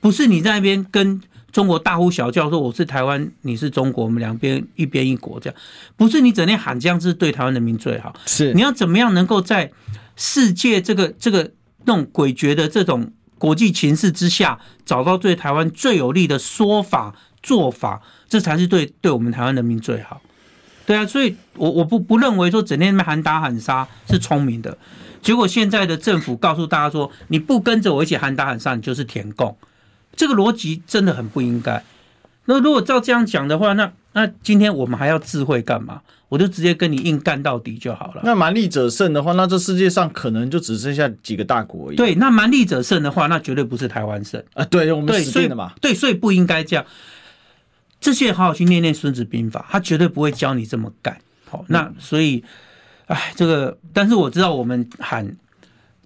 [0.00, 1.20] 不是你在那边跟
[1.52, 5.58] 中国大呼小叫说我是台湾，你是中国，我们两边一边一国这样，
[5.96, 8.14] 不是你整天喊这样是对台湾人民最好。
[8.24, 9.70] 是你要怎么样能够在
[10.16, 11.50] 世界这个这个
[11.84, 20.20] 那种诡谲的这种国际情势之下，找到对台湾最有利的说法做法，这才是对对我们台湾人民最好。
[20.86, 24.76] 对啊，所以我我不不认为说整天喊打喊杀是聪明的。
[25.22, 29.56] 结果现在的政府告诉大家说，你不跟着我一起喊打喊杀，你就是舔共，
[30.14, 31.82] 这个逻辑真的很不应该。
[32.46, 36.00] 那如果照这样讲的话，那那今天我们还要智慧干嘛？
[36.28, 38.22] 我就直接跟你硬干到底就好了。
[38.24, 41.96] 那蛮力者胜的话，那这世界上可能就只剩下几个大国而已。
[41.96, 44.64] 对，那蛮力者胜的话，那绝对不是台湾胜啊！
[44.64, 45.72] 对，我们死定了嘛。
[45.80, 46.84] 对，所以不应该这样。
[48.00, 51.18] 这些好好去念念《孙子兵法》，他绝对不会教你这么干。
[51.46, 52.42] 好，那所以。
[53.06, 55.36] 哎，这个，但是我知道我们喊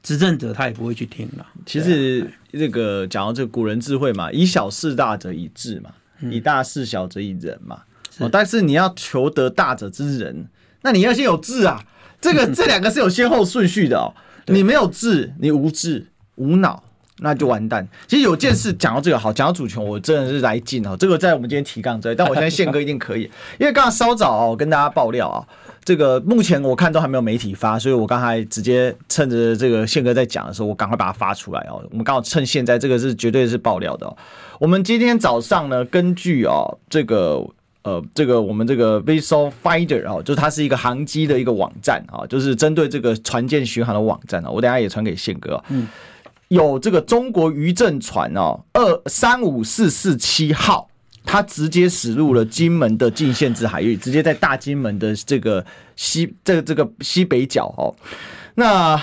[0.03, 1.47] 执政者，他也不会去听了。
[1.65, 7.83] 其实这个讲到这个古人智慧嘛，以小事大者以智嘛，以大事小者以仁嘛。
[8.19, 10.49] 哦，但是你要求得大者之人，
[10.83, 11.85] 那你要先有智啊。
[12.21, 14.13] 这个 这两个是有先后顺序的哦。
[14.47, 16.83] 你没有智，你无智无脑，
[17.21, 17.87] 那就完蛋。
[18.07, 20.97] 其实有件事讲到这个好，讲到主权，我真的是来劲哦。
[20.99, 23.23] 这个在我们今天提纲之内，但我相信宪哥一定可以，
[23.59, 25.47] 因为刚刚稍早哦，跟大家爆料啊。
[25.85, 31.83] 这个目前我看都还没有媒体发，所以我刚才直接趁着这个宪哥在讲的时候，我赶快把它发出来哦。
[31.91, 34.15] 我们刚好趁现在这个是绝对是爆料的哦。
[34.61, 37.43] 我们今天早上呢，根据哦这个
[37.85, 44.51] 呃这个我们这个 Visual Finder 哦，就它是一个航机的一个网站啊，就是针对这个船舰巡航的网站啊。
[44.51, 45.63] 我等下也传给宪哥。
[45.71, 45.89] 嗯，
[46.49, 50.89] 有这个中国渔政船哦，二三五四四七号。
[51.31, 55.63] 它直接驶入了金门的禁限制海域，直接在大金门的这个
[55.95, 57.95] 西这个这个西北角哦。
[58.55, 58.99] 那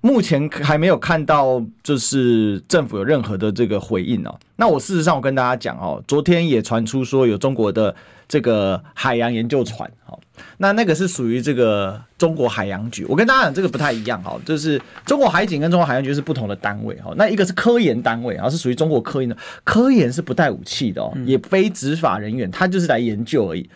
[0.00, 4.34] 目前还没有看到，就是政府有任何的这个回应哦。
[4.56, 7.94] 那我事实上我跟大家讲哦，昨天也传出说有中国的
[8.28, 10.18] 这个海洋研究船哦。
[10.58, 17.12] 那那个是属于这个中国海洋局，我跟大家讲这个不太一样哈，就是中国海警跟中国海洋局是不同的单位哈。
[17.16, 23.68] 那一个是科研单位，然后是属于中国科研的，科研是不带武器的哦，也非执法人员，他就是来研究而已。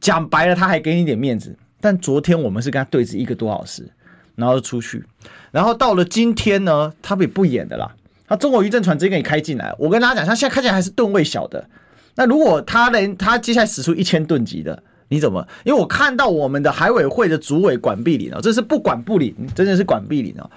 [0.00, 1.56] 讲白了，他还给你点面子。
[1.80, 3.90] 但昨天我们是跟他对峙一个多小时，
[4.36, 5.04] 然后就出去，
[5.50, 7.94] 然后到了今天呢，他也不演的啦。
[8.26, 11.68] 他中国渔政船直接给你开进来，我跟大家讲，他现在看起来还是吨位小的。
[12.14, 14.82] 那如果他连他接下来使出一千吨级的。
[15.08, 15.46] 你怎么？
[15.62, 20.50] 因为我看到我们的海委会的主委管碧林哦，这是不管不理，真的是管碧林哦。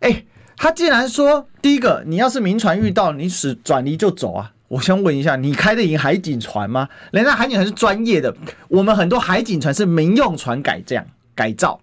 [0.00, 0.24] 哎，
[0.56, 4.50] 他竟然说，第一个，你要是民船遇到，你使转离就走啊。
[4.66, 6.88] 我想问一下，你开的赢海警船吗？
[7.12, 8.34] 人家海警船是专业的，
[8.66, 11.80] 我们很多海警船是民用船改这样改造。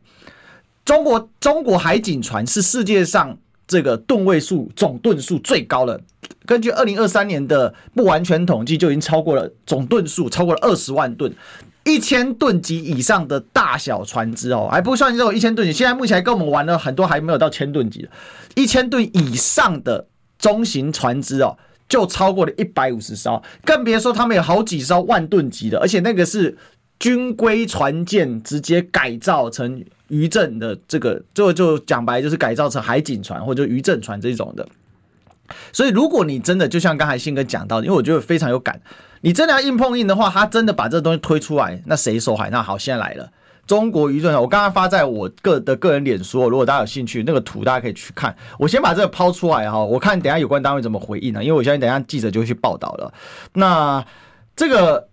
[0.83, 3.37] 中国中国海警船是世界上
[3.67, 5.99] 这个吨位数总吨数最高的，
[6.45, 11.33] 根据二零二三年的不完全统计，就已经超过了总吨数超过了二十万吨。
[11.83, 15.71] 一千吨级以上的大小船只哦，还不算这种一千吨级。
[15.71, 18.09] 现在目前跟我们玩的很多，还没有到千吨级的。
[18.55, 20.05] 一千吨以上的
[20.37, 26.57] 中型船只哦，就超过了一百五十艘，更别说他们有好几艘万吨级的，而且那个是
[26.99, 34.67] 军规船舰直接改造成渔政的这个，就就讲白就是改造成海警船或者渔政船这种的。
[35.71, 38.81] 所以，如果你真的就像刚才信哥讲到，因为我觉得非常有感。
[39.21, 42.49] 你真的要硬碰硬的话，他真的把这东西推出来，那谁受害？
[42.49, 43.31] 那好，现在来了，
[43.65, 48.35] 中国渔政，我刚刚发在我个的个人脸书，如果大家有兴趣，那个图大家可以去看。
[48.59, 51.43] 我先把这个抛出来哈，我看等下有关单位怎么回应呢？
[51.43, 53.13] 因为我相信等下记者就会去报道了。
[53.53, 54.05] 那
[54.55, 55.07] 这个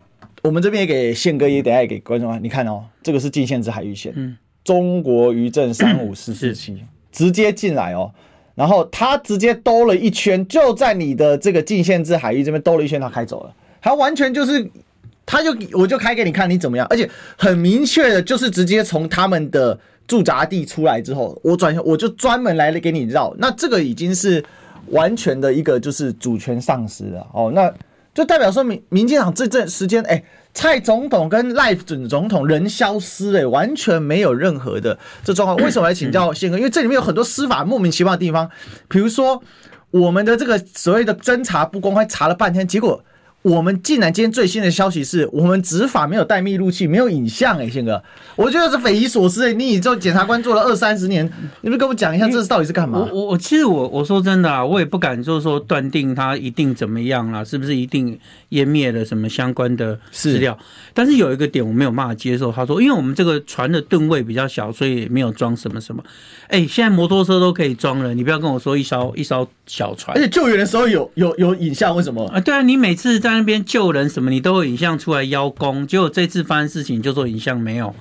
[0.44, 8.12] 我们这边也给宪哥，也等下也给观众啊，你看哦，这个是禁限制海域线，嗯，中国渔政三五四四七直接进来哦，
[8.54, 13.54] 然后他直接兜了一圈，就在你的这个禁限制海域这边兜了一圈，他开走了。
[13.80, 14.70] 他完全就是，
[15.24, 24.44] 他就我就开给你看你怎么样，而且很明确的，就是直接从他们的驻扎地出来之后，我转我就专门来了给你绕，那这个已经是
[24.88, 27.26] 完全的一个就是主权丧失了。
[27.32, 27.72] 哦，那
[28.14, 30.24] 就代表说民民进党这阵时间，哎，
[30.54, 35.56] 蔡总统跟赖准总统人消失了，完全没有任何的这状况。
[35.66, 36.56] 为什么来请教宪哥？
[36.56, 38.48] 因为这里面有很多司法莫名其妙的地方，
[38.88, 39.42] 比如说
[39.90, 43.04] 我们的这个所谓的侦查不公开，查了半天，结果。
[43.44, 48.02] 我们竟然今天最新的消息是我们执法没有带密录器，没有影像哎、欸，宪哥，
[48.36, 49.54] 我觉得是匪夷所思哎、欸。
[49.54, 51.30] 你做检察官做了二三十年，
[51.60, 53.06] 你不跟我讲一下这是到底是干嘛？
[53.12, 58.18] 我我其实我我说真的啊，我也不敢就是说断定他一定怎么样啦，是不是一定
[58.48, 60.58] 湮灭了什么相关的资料？
[60.94, 66.02] 但是有一个点我没有办法接受，他说因为我们这个船的吨位比较小，所以没有装什么什么。
[66.48, 70.16] 哎，现在摩托车都可以装了，你不要跟我说一艘一艘小船。
[70.16, 72.26] 而且救援的时候有有有影像，为什么？
[72.28, 75.86] 啊，对啊，你每次在那边救人什么，你都有影像出来邀功。
[75.86, 77.94] 结果这次发生事情就说影像没有，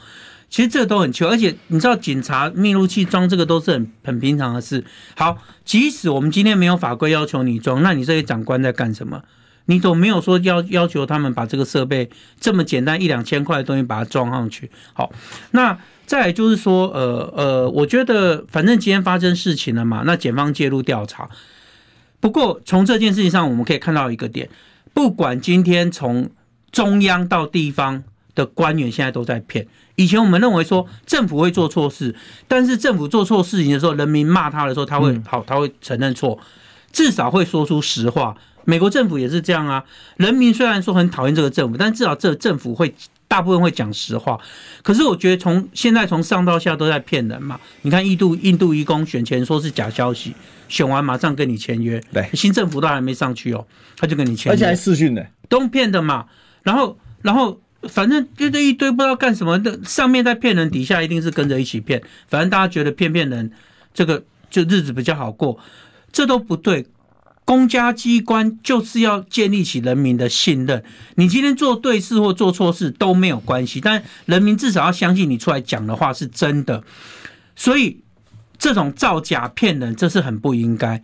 [0.50, 4.84] 其实这都很糗，而且你知道，警察密录器装这个都是很很平常的事。
[5.16, 9.22] 好，即使我们今天没有法规要求你装，那你这些长官在干什么？
[9.66, 14.70] 你都没有说要要求他们把这个设备这么简单一两千块的东西把它装上去。
[14.92, 15.10] 好，
[15.52, 21.30] 那再来就是说，呃呃，我觉得反正今天发生事情了嘛，那检方介入调查。
[22.20, 24.50] 不过从这件事情上，我们可以看到一个点，
[24.94, 26.30] 不管今天从
[26.72, 28.04] 中央到地方
[28.36, 29.68] 的官员，现在都在骗。
[29.96, 32.16] 以前我们认为说政府会做错事，
[32.48, 36.39] 但是政府做错事情的时候，人民骂他的时候，他会好，他会承认错，
[36.91, 38.36] 至少会说出实话。
[38.66, 39.84] 美国政府也是这样啊，
[40.18, 42.93] 人民虽然说很讨厌这个政府，但至少这个政府会
[43.28, 44.39] 大部分会讲实话。
[44.82, 47.59] 可是我觉得从现在从上到下都在骗人嘛。
[47.82, 50.34] 你看印度印度移工选前说是假消息，
[50.68, 53.66] 选完马上跟你签约，对，新政府都还没上去哦，
[53.97, 56.26] 他就跟你签约，而且还视讯的，都骗的嘛。
[56.64, 57.59] 然后然后。
[57.89, 62.01] 反正就这一堆不知道干什么的，上面在骗人，底下一定是跟着一起骗。
[62.30, 63.51] 反正大家觉得骗骗人，
[63.93, 65.59] 这个就日子比较好过，
[66.09, 66.86] 这都不对。
[67.46, 70.84] 公家机关就是要建立起人民的信任。
[71.16, 76.84] 你今天做对事或做错事都没有关系，但人民至少要相信你出来讲的话是真的。
[77.56, 78.00] 所以
[78.58, 81.04] 这种造假骗人，这是很不应该。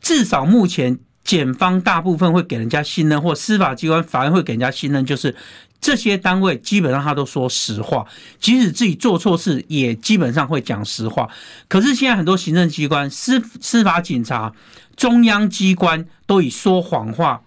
[0.00, 5.36] 至少目前检方大部分会给人家信任，或司法机关法院会给人家信任，就是。
[5.78, 8.04] 这些单位基本上他都说实话，
[8.40, 11.28] 即使自己做错事，也基本上会讲实话。
[11.68, 14.52] 可是现在很多行政机关、司司法、警察、
[14.96, 17.42] 中央机关都以说谎话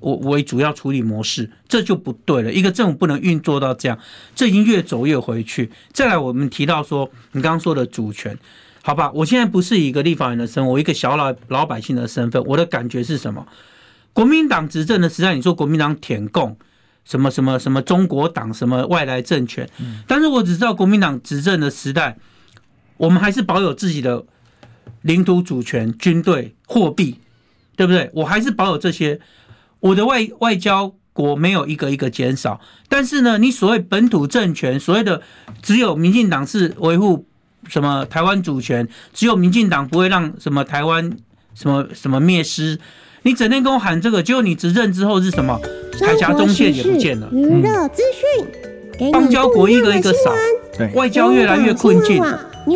[0.00, 2.50] 为为主要处理模式，这就不对了。
[2.50, 3.98] 一个政府不能运作到这样，
[4.34, 5.70] 这已经越走越回去。
[5.92, 8.36] 再来，我们提到说，你刚刚说的主权，
[8.88, 9.12] 好吧？
[9.12, 13.46] 我现在不是以一个立法人的身份，我一个小老老百姓的身份，我的感觉是什么？
[14.14, 16.56] 国民党执政的时代，你说国民党舔共。
[17.04, 19.68] 什么什么什么中国党什么外来政权，
[20.06, 22.16] 但是我只知道国民党执政的时代，
[22.96, 24.24] 我们还是保有自己的
[25.02, 27.18] 领土主权、军队、货币，
[27.76, 28.10] 对不对？
[28.14, 29.20] 我还是保有这些，
[29.80, 32.58] 我的外外交国没有一个一个减少。
[32.88, 35.20] 但是呢，你所谓本土政权，所谓的
[35.62, 37.26] 只有民进党是维护
[37.68, 41.12] 什么台湾主权，只有民进党不会让什么台湾
[41.54, 42.78] 什么什么灭失。
[43.22, 45.60] 你整天跟我喊这个，结果你执政之后是什么？
[46.00, 50.32] 海峡中线也不见了，娱乐资讯，邦交国一个一个少，
[50.94, 52.22] 外交越来越困境，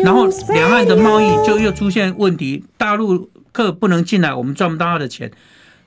[0.03, 5.31] 然后两岸的贸易就又出现问题，大陆客不能进来，我们赚不到他的钱。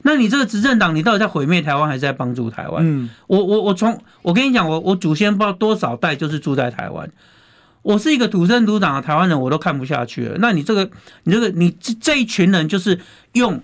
[0.01, 2.83] 那你这个执政党，你到底在毁灭台湾，还是在帮助台湾？
[2.83, 7.07] 嗯，我我我从我跟你讲，我我祖先不知道多少代就是住在台湾，
[7.87, 10.37] 我是一个土生土长的台湾人，我都看不下去了。
[10.39, 10.91] 那你这个
[11.25, 13.01] 你这个你这这一群人就是
[13.33, 13.63] 用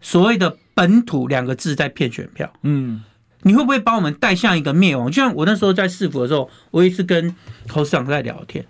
[0.00, 0.56] 所谓的。
[0.76, 3.02] 本土两个字在骗选票，嗯，
[3.44, 5.10] 你会不会把我们带向一个灭亡？
[5.10, 7.34] 就像我那时候在市府的时候，我一直跟
[7.66, 8.62] 侯市长在聊天，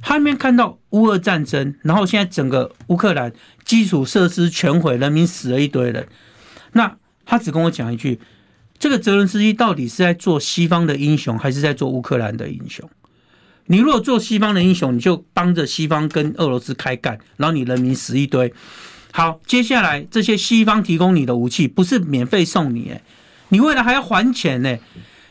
[0.00, 3.32] 他那边看到乌俄战争，然后现在整个乌克兰
[3.64, 6.06] 基础设施全毁，人民死了一堆人，
[6.74, 6.96] 那
[7.26, 8.20] 他只跟我讲一句：
[8.78, 12.88] 这个泽伦斯基到底是在做西方的英雄，还是在做乌克兰的英雄？
[13.68, 18.52] 你如果做西方的英雄，你就帮着西方跟俄罗斯开干，然后你人民死一堆。
[19.12, 23.02] 好，接下来这些西方提供你的武器不是免费送你，诶，
[23.48, 24.76] 你未来还要还钱呢。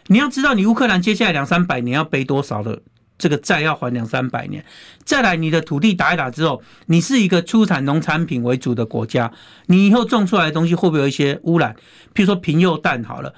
[0.07, 2.81] 你要知道，你乌克兰接下来两三百年要背多少的
[3.17, 4.63] 这个债要还两三百年。
[5.03, 9.31] 再来，你的土地打一打之后，你是一个出产农产品为主的国家，
[9.65, 11.75] 你以后种出来的东西会不会有一些污染？
[12.13, 13.33] 譬如说贫铀弹好了，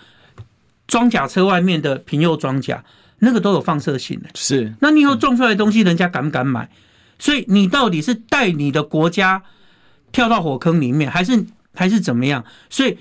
[0.87, 2.83] 装甲车外面的贫铀装甲，
[3.19, 4.29] 那个都有放射性的。
[4.35, 6.69] 是，那你以后种出来的东西，人家敢不敢买？
[7.17, 9.43] 所以你到底是带你的国家？
[10.11, 11.45] 跳到火坑里面，还是
[11.75, 12.43] 还是怎么样？
[12.67, 12.97] 所以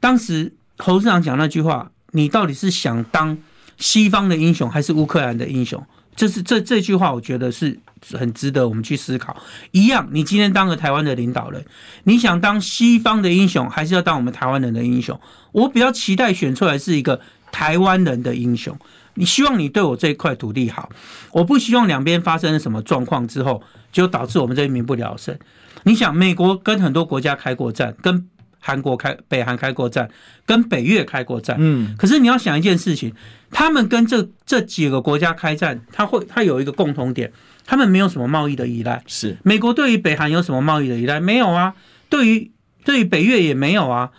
[0.00, 3.38] 当时侯市长讲那句话，你到底是想当
[3.78, 5.82] 西方的英雄，还是乌克兰的英雄？
[6.14, 7.80] 这是这这句话，我觉得是
[8.12, 9.34] 很值得我们去思考。
[9.70, 11.64] 一样，你今天当个台湾的领导人，
[12.04, 15.18] 你想当西方的英雄，还是要当我们台湾人的英雄？
[15.52, 17.18] 我比较期待选出来是一个
[17.50, 18.78] 台湾人的英雄。
[19.14, 20.88] 你希望你对我这一块土地好，
[21.32, 25.38] 我不希望两边发生了什么状况之后，就导致我们这边民不聊生。
[25.84, 30.08] 你想，美国跟很多国家开过战，跟韩国开北韩开过战，
[30.46, 31.56] 跟北越开过战。
[31.58, 33.12] 嗯，可是你要想一件事情，
[33.50, 37.32] 他们跟这这几个国家开战，他会他有一个共同点，
[37.66, 39.02] 他们没有什么贸易的依赖。
[39.06, 41.18] 是美国对于北韩有什么贸易的依赖？
[41.18, 41.74] 没有啊。
[42.08, 42.50] 对于
[42.84, 44.10] 对于北越也没有啊。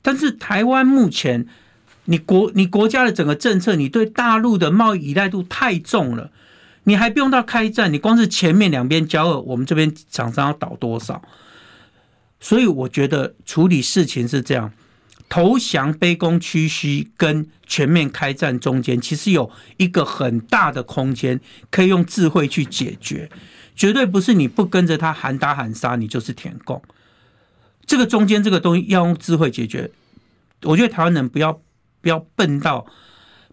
[0.00, 1.46] 但是台湾目前，
[2.06, 6.30] 你国你国家的整个政策，你对大陆的贸易依赖度太重了。
[6.84, 11.22] 你还不用到开战，你光是前面两边交恶，我们这边厂商要倒多少？
[12.40, 14.72] 所以我觉得处理事情是这样，
[15.28, 21.38] 投降、卑躬屈膝跟全面开战中间，其实有一个很大的空间，
[21.70, 23.30] 可以用智慧去解决。
[23.76, 26.82] 绝对不是你不跟着他喊打喊杀，你就是舔共。
[27.84, 29.90] 这个中间这个东西要用智慧解决。
[30.62, 31.60] 我觉得台湾人不要
[32.00, 32.86] 不要笨到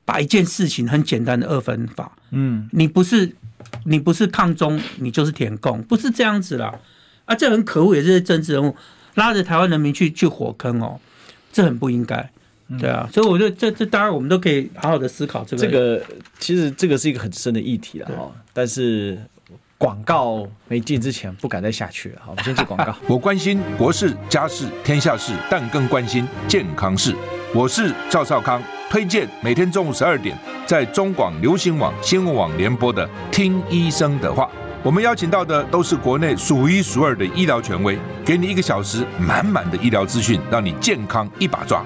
[0.06, 2.18] 把一件事情很简单的二分法。
[2.32, 3.36] 嗯，你不是
[3.86, 6.80] 你不是抗中，你就是填共，不是这样子啦。
[7.26, 8.76] 啊，这很可恶，也是政治人物
[9.16, 11.00] 拉着台湾人民去去火坑哦。
[11.52, 12.30] 这很不应该，
[12.80, 15.64] 对啊，所以我觉得这这当然我们都可以好好的思考这个。
[15.64, 16.06] 这个
[16.38, 19.18] 其实这个是一个很深的议题了哈，但是
[19.80, 22.22] 广告没进之前不敢再下去了。
[22.26, 22.96] 好，我们先进广告。
[23.08, 27.16] 我关心国事、家事、天下事，但更关心健康事。
[27.54, 34.46] 我是赵少康，推荐每天中午十二点在中广流行网、新闻网联播的《听医生的话》。
[34.84, 41.86] 我们邀请到的都是国内数一数二的医疗权威，给你一个小时满满的医疗资讯，让你健康一把抓。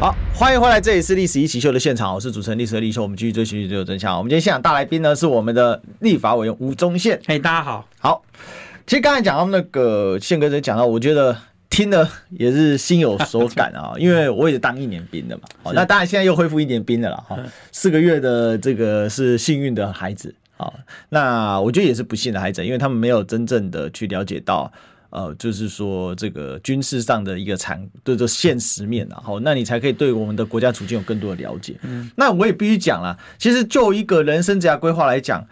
[0.00, 3.00] 好，欢迎回来，这里是《历史一起 SHOW》的现场，我是主持人历史的易修。
[3.00, 4.18] 我们继续追寻最后真相。
[4.18, 7.18] 我们今天现场大来宾呢是我们的立法委员吴宗宪。
[7.26, 7.88] 嘿，大家好。
[8.00, 8.22] 好，
[8.86, 11.34] 其实刚才讲到那个宪哥在讲到，我觉得
[11.70, 15.44] 听了也是心有所感啊， 因为我也当一年兵的嘛。
[15.62, 17.38] 好，那当然现在又恢复一年兵的了哈，
[17.70, 20.34] 四个月的这个是幸运的孩子。
[20.56, 20.74] 好，
[21.08, 24.70] 那我觉得也是不幸的孩子，因为他们没有真正的去了解到。
[25.14, 31.76] 呃，就是说这个军事上的一个产，对这现实面啊，好，那你才可以对我们的国家处境有更多的了解。
[31.82, 35.46] 嗯，那我也必须讲了，其实就一个人生职业规划来讲，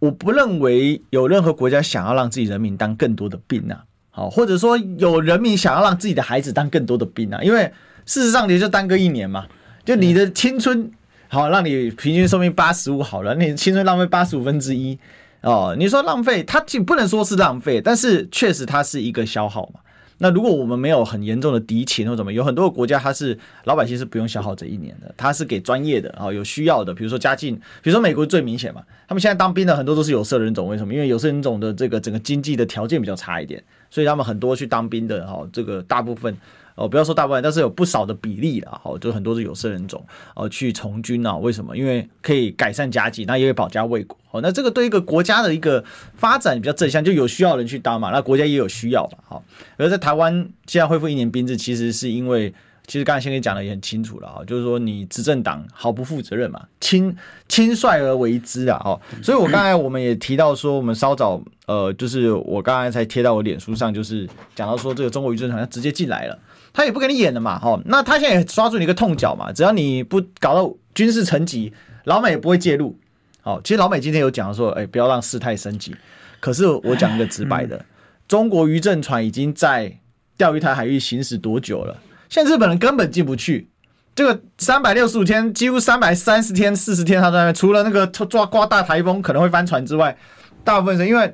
[0.00, 7.72] 我不认为有任何国家想要让自己人民当更多的兵啊，好，或者说有人民想要让自己的孩子当更多的兵啊，因为
[8.06, 9.46] 事实上也就耽搁一年嘛，
[9.84, 10.90] 就你的青春
[11.28, 14.98] 好，让你平均寿命八十五好了，你青春浪费八十五分之一。
[15.44, 19.80] 哦，你说浪费，它既不能说是浪费，但是确实它是一个消耗嘛。
[20.18, 30.94] 那如果我们没有很严重的敌情或怎么，有很多个国家它是老百姓是不用消耗这一年的，它是给专业的啊、有需要的，比如说家境，比如说美国最明显嘛，他们现在当兵的很多都是有色人种，为什么？
[30.94, 36.34] 因为有色人种的这个整个经济的条件比较差一点，所以他们很多去当兵的哈、哦，这个大部分。
[36.74, 40.04] 哦，不要说大部分，但是有不少的比例啦，好，就很多是有色人种，
[40.34, 41.36] 哦，去从军啊？
[41.36, 41.76] 为什么？
[41.76, 44.18] 因为可以改善家计，那也会保家卫国。
[44.32, 45.84] 哦，那这个对一个国家的一个
[46.16, 49.44] 发展比较正向，就有需要的人去当嘛，那国家也有需要嘛，好。
[49.76, 52.52] 而在台湾现在恢复一年兵制，其实是因为，
[52.88, 57.16] 其实刚才先跟你讲的也很清楚了啊，就是说你执政党毫不负责任嘛，轻
[57.48, 66.36] 轻率而为之啊，哦，所以我刚才我们也提到说，我们稍早呃，就是我刚才才贴到我脸书上，就是讲到说这个中国渔政船直接进来了。
[66.74, 71.72] 他也不跟你演了嘛，哈，那他现在也抓住你一个痛脚嘛，只要你不搞到军事层级，
[72.02, 72.98] 老美也不会介入。
[73.40, 75.94] 好，其实老美今天有讲说，哎，不要让事态升级。
[76.40, 77.84] 可是我讲一个直白的，嗯、
[78.26, 79.96] 中国渔政船已经在
[80.36, 81.96] 钓鱼台海域行驶多久了？
[82.28, 83.68] 现在日本人根本进不去。
[84.16, 90.16] 这个三百六十五天，几乎三百三十天、四十天，他在那边，除了那个抓刮大台风可能会翻船之外，
[90.64, 91.32] 大部分是因为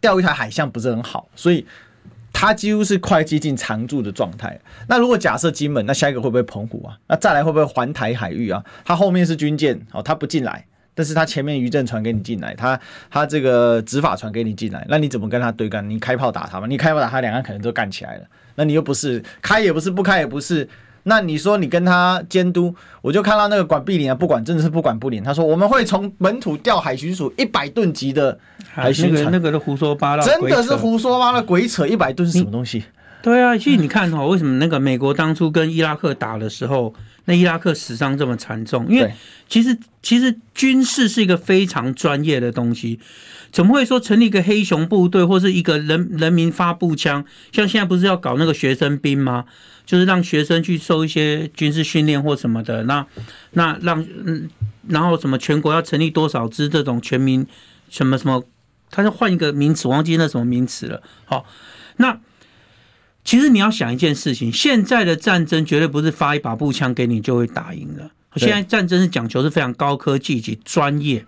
[0.00, 1.66] 钓鱼台海象不是很好，所以。
[2.32, 4.58] 它几乎是快接近常驻的状态。
[4.88, 6.96] 那如果假设金门，那下一个会不会澎湖啊？
[7.08, 8.64] 那再来会不会环台海域啊？
[8.84, 10.64] 它后面是军舰，哦，它不进来，
[10.94, 15.88] 但是它前面渔政船给你进来，它它这个执法船给你进来，那你怎么跟它对干？
[15.88, 16.66] 你开炮打它吗？
[16.66, 18.24] 你开炮打它，两岸可能都干起来了。
[18.54, 20.68] 那你又不是开也不是，不开也不是。
[21.10, 25.20] 那你说你跟他监督，我就看到那个管碧林啊，不管真的是不管不灵。
[25.24, 28.38] 他说我们会从本土调海巡署一百吨级的
[28.72, 32.84] 海巡船，那个都胡说八道，真的是胡说八道鬼扯，一百吨是什么东西？
[33.22, 36.94] 对啊，其实你看哈，为什么那个美国当初跟伊拉克打的时候，
[37.26, 38.86] 那伊拉克死伤这么惨重？
[38.88, 39.12] 因为
[39.48, 42.98] 其实其实军事是一个非常专业的东西，
[43.52, 47.24] 怎么会说成立一个黑熊部队或是一个人人民发步枪？
[47.52, 49.44] 像现在不是要搞那个学生兵吗？
[49.86, 53.04] 就是让学生去受一些军事训练或什么的，那
[53.52, 54.48] 那让嗯，
[54.86, 57.44] 然后什么全国要成立多少支这种全民
[57.88, 58.44] 什么什么，
[58.88, 61.02] 他就换一个名词，忘记那什么名词了。
[61.24, 61.44] 好，
[61.96, 62.20] 那
[63.24, 68.10] 其实你要想一件事情，现在的战争绝对不是发一把步枪给你就会打赢了。
[68.36, 71.24] 现在战争是讲求是非常高科技及专业，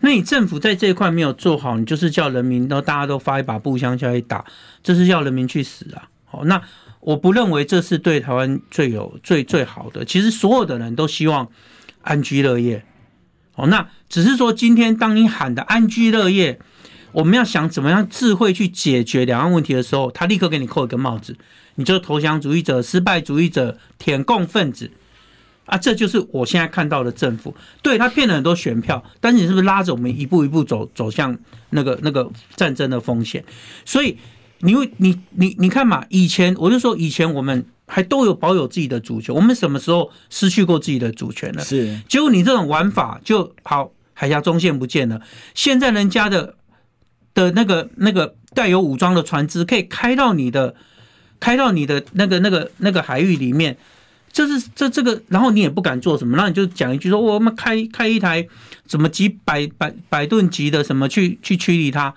[0.00, 4.44] 那你政府在这一块没有做好，你就是叫人民都大家都发一把步枪下去打，
[4.82, 6.08] 这是要人民去死啊！
[6.24, 6.62] 好，那。
[7.02, 10.04] 我不认为这是对台湾最有最最好的。
[10.04, 11.48] 其实所有的人都希望
[12.02, 12.84] 安居乐业，
[13.56, 16.60] 哦，那只是说今天当你喊的安居乐业，
[17.12, 21.36] 我们要想怎么样智慧去解决两岸问题的时候，他立刻给你扣一个帽子，
[21.76, 24.90] 你就是投降主义者、失败主义者、舔共分子
[25.66, 25.78] 啊！
[25.78, 31.38] 这就是我现在看到的政府，对他骗了很多选票，但是你是不是拉着我们一步一步走走向
[31.70, 33.44] 那个那个战争的风险？
[33.84, 34.18] 所以
[34.60, 37.64] 你会你你你看嘛，以前我就说以前我们。
[37.84, 41.62] 还都有保有自己的主权，我们什么时候失去过自己的主权了？
[41.62, 45.20] 是，结果你这种玩法就好，海峡中线不见了。
[45.54, 46.54] 现在人家的
[47.34, 50.74] 的那个那个带有武装的船只可以开到你的，
[51.40, 53.76] 开到你的那个那个那个海域里面，
[54.32, 58.46] 这是这这个，然后你也不敢做什么，那你就讲一句说，我们开开一台
[58.86, 62.14] 什么几百百百吨级的什么去去驱离它，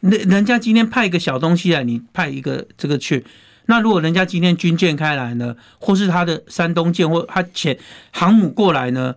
[0.00, 3.24] 人人家今天派一个小东西来，你派一个这个去。
[3.66, 7.78] 那如果人家今天军舰开来呢，或是他的山东舰或他潜
[8.10, 9.14] 航母过来呢，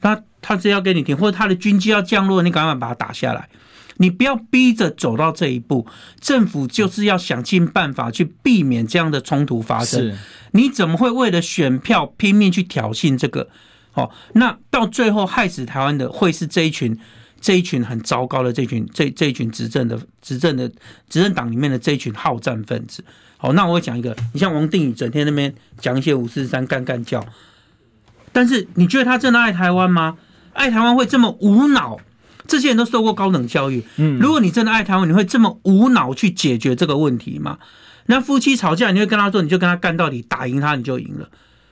[0.00, 3.48] 他他是要给你停，或者他的军机要降落，你赶快把它打下来。
[3.98, 5.86] 你不要逼着走到这一步，
[6.20, 10.16] 政府就是要想尽办法去避免这样的冲突发生。
[10.52, 13.48] 你怎么会为了选票拼命去挑衅这个？
[13.94, 16.98] 哦，那到最后害死台湾的会是这一群
[17.40, 20.68] 这一群很糟糕的这群这这一群执政的执政的
[21.08, 23.02] 执政党里面的这一群好战分子。
[23.38, 27.24] 好，那我会讲一个，你像王定宇整天那边讲一些五四三干干叫，
[28.32, 30.16] 但是你觉得他真的爱台湾吗？
[30.52, 31.98] 爱台湾会这么无脑？
[32.48, 37.58] 这些人都受过高等教育，嗯，如果你真的爱台湾，你会这么无脑去解决这个问题吗？
[38.06, 41.28] 那夫妻吵架，你会跟他说，你就跟他干到底，打赢他你就赢了，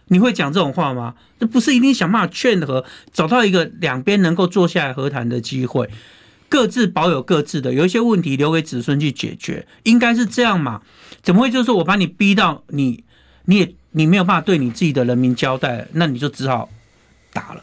[0.08, 1.14] 你会讲这种话吗？
[1.38, 5.88] 这不是一定想办法劝和，找到一个两边能够坐下来和谈的机会。
[6.48, 10.82] 各自保有各自的，有一些问题留给子孙去解决，应该是这样嘛？
[11.22, 13.02] 怎么会就是说我把你逼到你，
[13.46, 16.68] 你也你没有办法对你自己的人民交代，那你就只好
[17.32, 17.62] 打了。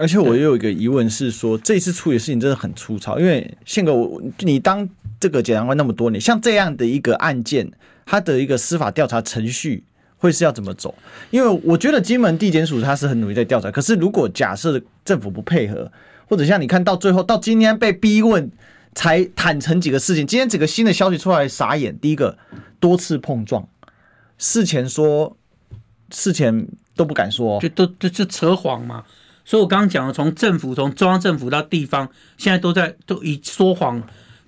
[0.00, 4.88] 而且我也有一个疑问是说，这次处理事情真的很粗糙，因为宪哥，我你当
[5.20, 7.70] 这个检察官那么多年，像这样的一个案件，
[8.06, 9.84] 他的一个司法调查程序
[10.16, 10.94] 会是要怎么走？
[11.30, 15.92] 因为我觉得金门地检署他是很努力在调查，可是如果假设政府不配合。
[16.30, 18.48] 或者像你看到最后到今天被逼问
[18.94, 21.98] 才坦诚几个事情，今天整个新的消息出来傻眼。
[21.98, 22.38] 第一个
[22.78, 23.66] 多次碰撞，
[24.38, 25.36] 事前说
[26.12, 29.02] 事前都不敢说，就都就就扯谎嘛。
[29.50, 34.00] 所以我刚刚讲了，从政府从中央政府到地方，现在都在都以说谎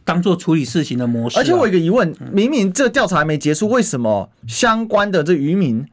[0.04, 1.40] 当做处理事情的模式啊。
[1.40, 5.84] 而且我有一个疑问，明明这调查还没结束，为什么相关的这渔民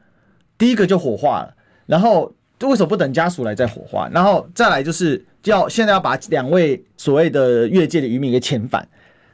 [0.56, 1.54] 第一个就火化了？
[1.86, 4.08] 然后为什么不等家属来再火化？
[4.12, 5.26] 然后再来就是。
[5.44, 8.86] 要现在要把两位所谓的越界的渔民给遣返，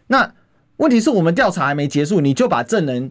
[0.06, 0.32] 那
[0.76, 3.10] 问题是我们调查还没结束，你就把证人，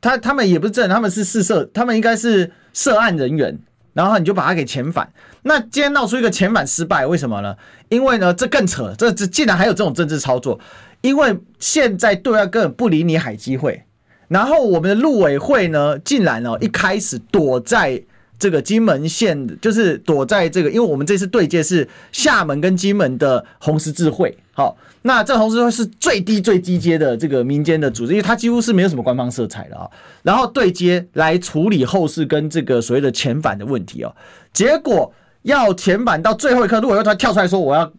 [0.00, 3.58] 他他们也不是证人，他们是试涉，他们应该是涉案人员，
[3.92, 5.12] 然后你就把他给遣返。
[5.42, 7.56] 那今天闹出一个遣返失败，为什么呢？
[7.88, 10.58] 因为呢，这更扯，这这竟然还有这种政治操作，
[11.00, 13.84] 因为现在对外根本不理你海基会，
[14.28, 18.02] 然后我们的陆委会呢，竟然哦一开始躲在。
[18.40, 29.86] 这个金门县就是躲在这个，因为我们这次对接是厦门跟金门的红十字会，好，那这红十字会是最低最低阶的这个民间的组织，因为它几乎是没有什么官方色彩的啊。
[30.22, 34.16] 然后对接来处理后事跟这个所谓的遣返的问题哦，
[34.54, 35.12] 结果
[35.42, 37.92] 要遣返到最后一刻，如果要他跳出来说我要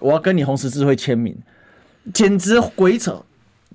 [0.00, 1.34] 我要跟你红十字会签名，
[2.12, 3.24] 简直鬼扯。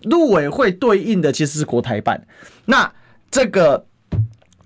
[0.03, 2.23] 陆委会对应的其实是国台办，
[2.65, 2.93] 那
[3.31, 3.85] 这个。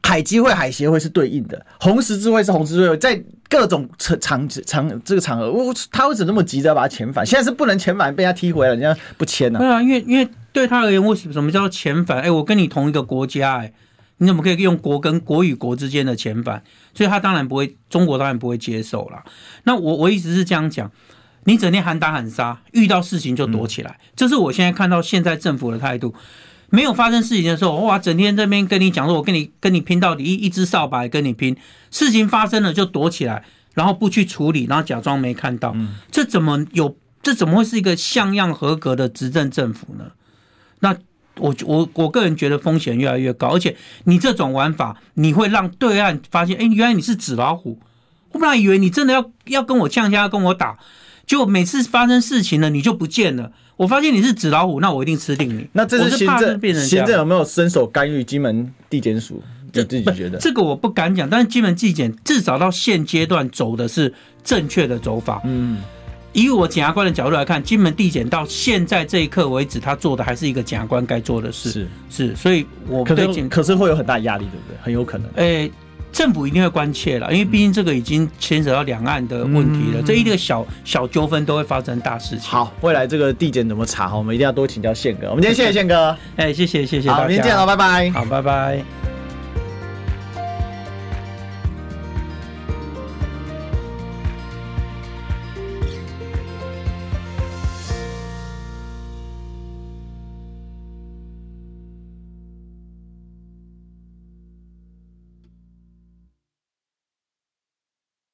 [0.07, 7.25] 海基会、海协会是对应的，红十字会是红十字会，在各种场场场这个场合，我他为什么那么急着要把他遣返？
[7.25, 9.59] 现在是不能遣返，被他踢回来，人家不签呢？
[9.59, 12.21] 对啊，因为因为对他而言，为什么什么叫做遣返？
[12.21, 13.73] 哎，我跟你同一个国家，哎，
[14.19, 16.63] 你怎么可以用国跟国与国之间的遣返？
[16.93, 19.25] 所以他当然不会，中国当然不会接受啦。
[19.65, 20.89] 那我我一直是这样讲，
[21.43, 26.15] 你整天喊打喊杀，遇到事情就躲起来，这是我现在看到现在政府的态度。
[26.69, 31.55] 没有发生事情的时候，哇，整天这边跟你讲说，我跟你跟你拼到底，一一支扫把跟你拼。
[31.91, 33.43] 事情发生了就躲起来，
[33.73, 35.75] 然后不去处理，然后假装没看到。
[36.11, 36.97] 这怎么有？
[37.23, 40.05] 这怎么会是一个像样合格的执政政府呢？
[40.79, 40.95] 那
[41.39, 47.81] 我我我个人觉得风险越来越高，而且你这种玩法，你会让对岸发现，哎，原来你是纸老虎。
[48.31, 50.77] 我本来以为你真的要要跟我呛下，跟我打，
[51.27, 53.51] 结果每次发生事情了，你就不见了。
[53.75, 55.67] 我发现你是纸老虎，那我一定吃定你。
[55.73, 59.43] 那这是行政，行政有没有伸手干预金门地检署？
[59.73, 64.11] 就自己觉得这个我不敢讲，但是金门地检至少到现阶段走的是
[64.41, 65.41] 正确的走法。
[65.43, 65.79] 嗯，
[66.31, 71.69] 以我检察官的角度来看，金门地检到现在这一刻为止，他做的还是一个检察官该做的事。
[71.69, 74.77] 是是，所以我对检可是会有很大压力，对不对？
[74.81, 75.29] 很有可能。
[75.35, 75.69] 诶，
[76.11, 82.49] 政府一定会关切了，因为毕竟这个已经牵扯到两岸的问题了，嗯、这一个小小纠纷都会发生大事情。
[82.49, 84.15] 好，未来这个地检怎么查？
[84.15, 85.29] 我们一定要多请教宪哥。
[85.29, 88.09] 我们今天谢谢宪哥，哎，谢谢谢谢大家，好，明天见了，拜拜。
[88.11, 89.06] 好，拜拜。